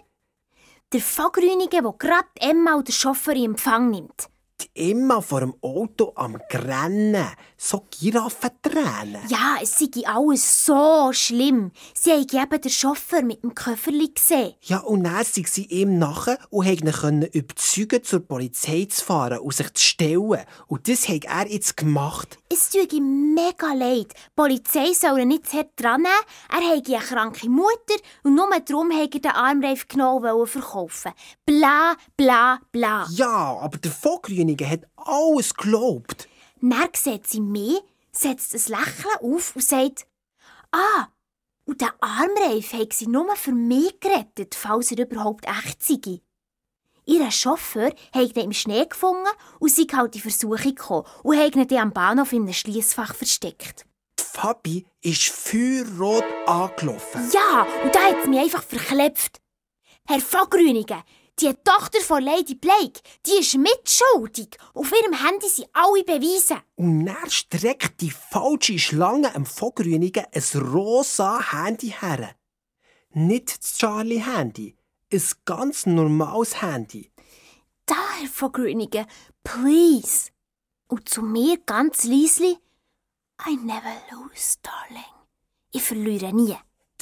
[0.93, 4.29] Der Vogrünige, der gerade Emma und der Chauffeur in Empfang nimmt.
[4.75, 7.27] Emma vor dem Auto am Grennen.
[7.57, 9.21] So Giraffentränen.
[9.27, 11.71] Ja, es sei alles so schlimm.
[11.93, 14.53] Sie haben eben den Chauffeur mit dem Köfferli gesehen.
[14.61, 19.39] Ja, und dann sind sie ihm nachher und konnten ihn überzeugen, zur Polizei zu fahren
[19.39, 20.45] und sich zu stellen.
[20.67, 22.37] Und das hat er jetzt gemacht.
[22.51, 24.13] Es tut ihm mega leid.
[24.13, 26.13] Die Polizei soll ihn nicht zu hart dran nehmen.
[26.49, 31.11] Er habe eine kranke Mutter und nur darum hat er den Armreif wollte verkaufen.
[31.45, 33.07] Bla, bla, bla.
[33.11, 33.91] Ja, aber der
[34.49, 36.27] Vogrünige hat alles gelobt.
[36.61, 37.79] Dann sieht sie mich,
[38.11, 40.07] setzt ein Lächeln auf und sagt,
[40.71, 41.07] «Ah,
[41.65, 46.21] und der Armreif hat sie nur für mich gerettet, falls er überhaupt echt sei.»
[47.05, 49.27] Ihr Chauffeur hat ihn im Schnee gefunden
[49.59, 53.85] und sie halt Versuchung gekommen und hat ihn am Bahnhof in einem Schliessfach versteckt.
[54.19, 57.31] Die Fabi ist feuerrot angelaufen.
[57.33, 59.41] Ja, und da hat es mich einfach verklebt.
[60.07, 61.01] Herr Vogrünigen,
[61.41, 64.57] die Tochter von Lady Blake, die ist mitschuldig.
[64.73, 66.61] Auf ihrem Handy sind alle Beweise.
[66.75, 72.35] Und dann streckt die falsche Schlange am Vogrünigen ein rosa Handy her.
[73.11, 74.75] Nicht das Charlie-Handy,
[75.11, 77.11] ein ganz normales Handy.
[77.85, 79.05] Da, Herr Vogrünigen,
[79.43, 80.29] please.
[80.87, 82.57] Und zu mir ganz leisli,
[83.47, 85.03] I never lose, darling.
[85.71, 86.57] Ich verliere nie.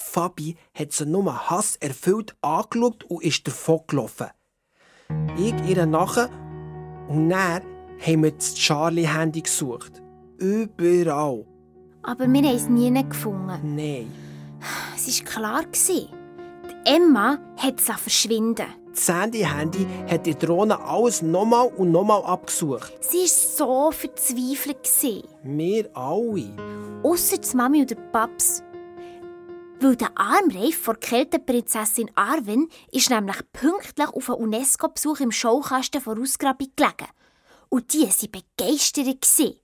[0.08, 4.28] Fabi hat sie nur hasserfüllt angeschaut und ist davon gelaufen.
[5.38, 6.30] Ich ihr nachher
[7.10, 7.62] und dann
[7.99, 10.01] haben wir das Charlie-Handy gesucht.
[10.38, 11.45] Überall.
[12.03, 13.76] Aber wir haben es nie gefunden.
[13.76, 14.12] Nein.
[14.95, 15.64] Es war klar.
[15.66, 16.08] Die
[16.86, 18.68] Emma hat es verschwinden.
[18.91, 22.93] Das Sandy-Handy hat die Drohne alles nochmal und nochmal abgesucht.
[23.01, 24.78] Sie war so verzweifelt.
[25.43, 26.55] Wir alle.
[27.03, 28.64] Ausser die Mami und der Paps.
[29.80, 36.01] Weil der Armreif von der Kälteprinzessin Arwen ist nämlich pünktlich auf einen UNESCO-Besuch im Schaukasten
[36.01, 37.07] von Ausgrabung gelegen.
[37.69, 39.61] Und die waren begeistert.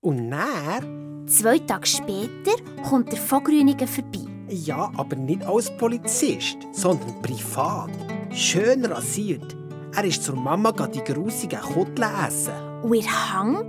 [0.00, 1.26] Und dann?
[1.28, 2.56] Zwei Tage später
[2.88, 4.26] kommt der Vogrünigen vorbei.
[4.48, 7.90] Ja, aber nicht als Polizist, sondern privat.
[8.30, 9.56] Schön rasiert.
[9.94, 12.52] Er ist zur Mama die grusigen Kutteln essen.
[12.82, 13.64] Und ihr Hang?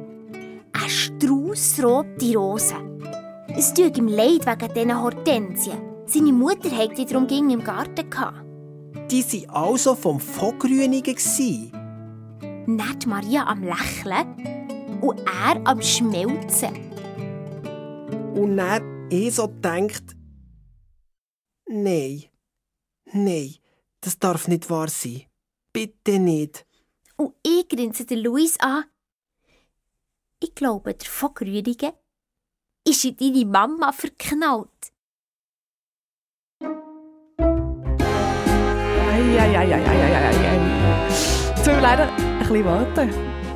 [0.74, 2.76] Eine straussrote Rose.
[3.58, 5.78] Es tut ihm leid wegen diesen Hortensien.
[6.08, 8.10] Seine Mutter hatte die darum ging im Garten.
[8.10, 8.44] gehabt.
[9.10, 11.16] Die waren also vom Vogrünigen.
[12.68, 16.74] Nicht Maria am Lächeln und er am Schmelzen.
[18.36, 20.18] Und dann eh so denkt,
[21.68, 22.24] nein,
[23.14, 23.56] nein,
[24.02, 25.22] das darf nicht wahr sein.
[25.72, 26.66] Bitte nicht.
[27.16, 28.84] Und ich grinse den Luis an.
[30.42, 31.94] Ich glaube, der Vogrünigen
[32.88, 34.70] ist in deine Mama verknallt.
[39.12, 39.80] Eieieiei.
[41.48, 43.10] Jetzt müssen wir leider ein bisschen warten,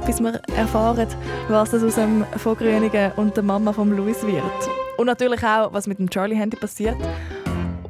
[0.05, 1.07] bis wir erfahren,
[1.47, 4.69] was das aus dem Vogrünigen und der Mama von Louis wird.
[4.97, 6.97] Und natürlich auch, was mit dem Charlie-Handy passiert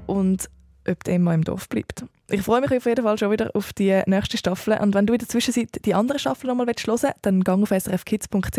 [0.08, 0.50] und
[0.88, 2.04] ob der immer im Dorf bleibt.
[2.32, 4.78] Ich freue mich auf jeden Fall schon wieder auf die nächste Staffel.
[4.80, 7.70] Und wenn du in der Zwischenzeit die andere Staffel nochmal hören willst, dann geh auf
[7.70, 8.56] srfkids.ch.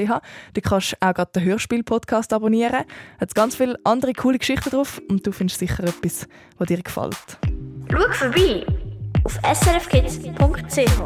[0.55, 2.85] Du kannst auch gerade den Hörspiel-Podcast abonnieren.
[3.21, 6.27] Hat ganz viele andere coole Geschichten drauf und du findest sicher etwas,
[6.59, 7.39] was dir gefällt.
[7.91, 8.67] Schau vorbei
[9.25, 11.01] auf srfkids.ch.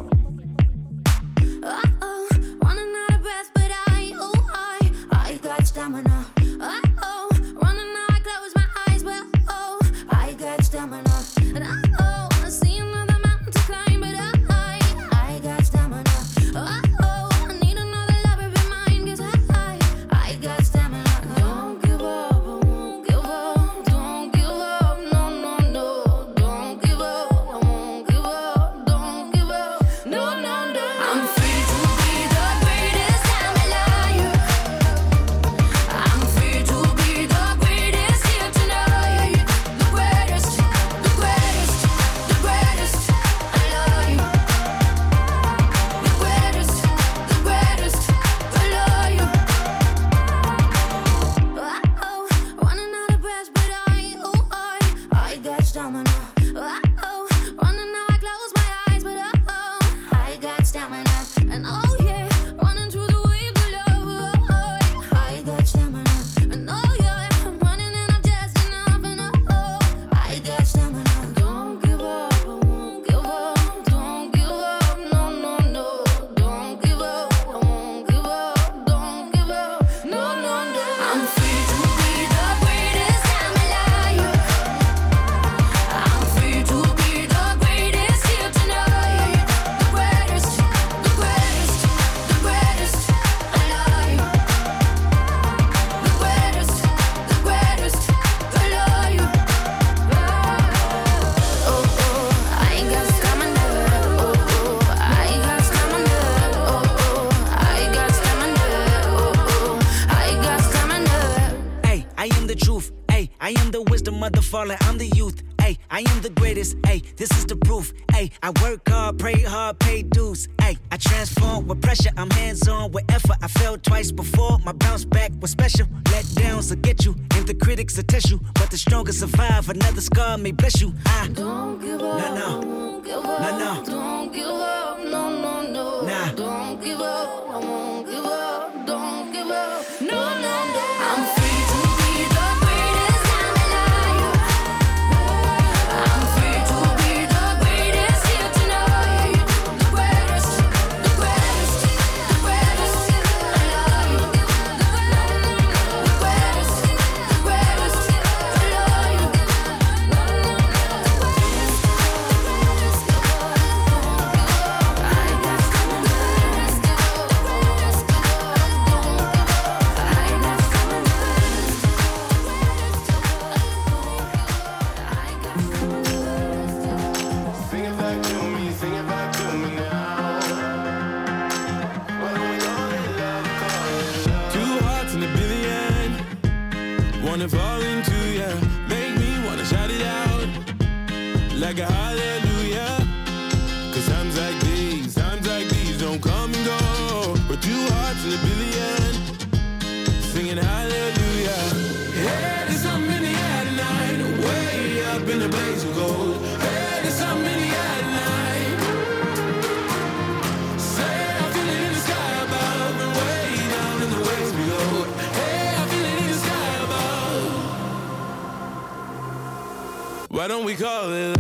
[220.45, 221.34] Why don't we call it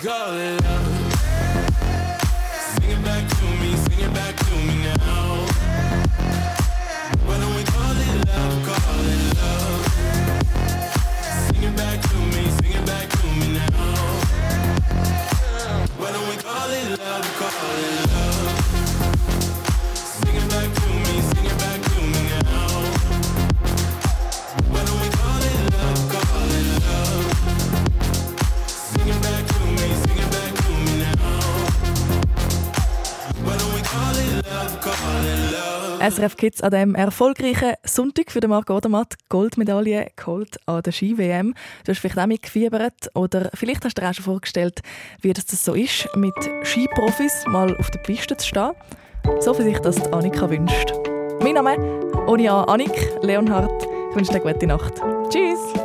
[0.00, 0.57] because
[36.10, 41.54] SRF Kids an diesem erfolgreichen Sonntag für den Marco Odermatt Goldmedaille geholt an der Ski-WM.
[41.84, 44.80] Du hast vielleicht auch mitgefiebert oder vielleicht hast du dir auch schon vorgestellt,
[45.20, 48.70] wie das, das so ist, mit Skiprofis mal auf der Piste zu stehen.
[49.40, 50.94] So wie sich, dass Annika wünscht.
[51.40, 53.86] Mein Name, ist Onia Annik, Leonhardt.
[54.10, 54.94] Ich wünsche dir eine gute Nacht.
[55.28, 55.77] Tschüss!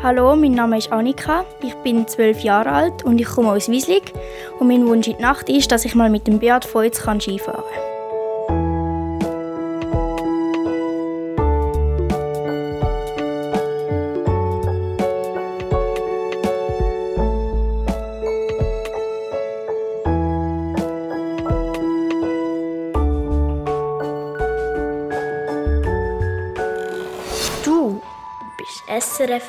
[0.00, 4.12] Hallo, mein Name ist Annika, ich bin zwölf Jahre alt und ich komme aus Wieslig.
[4.60, 7.20] Und mein Wunsch in der Nacht ist, dass ich mal mit dem Beat Feuz kann
[7.20, 7.64] Skifahren
[27.64, 28.00] Du
[28.56, 29.48] bist SRF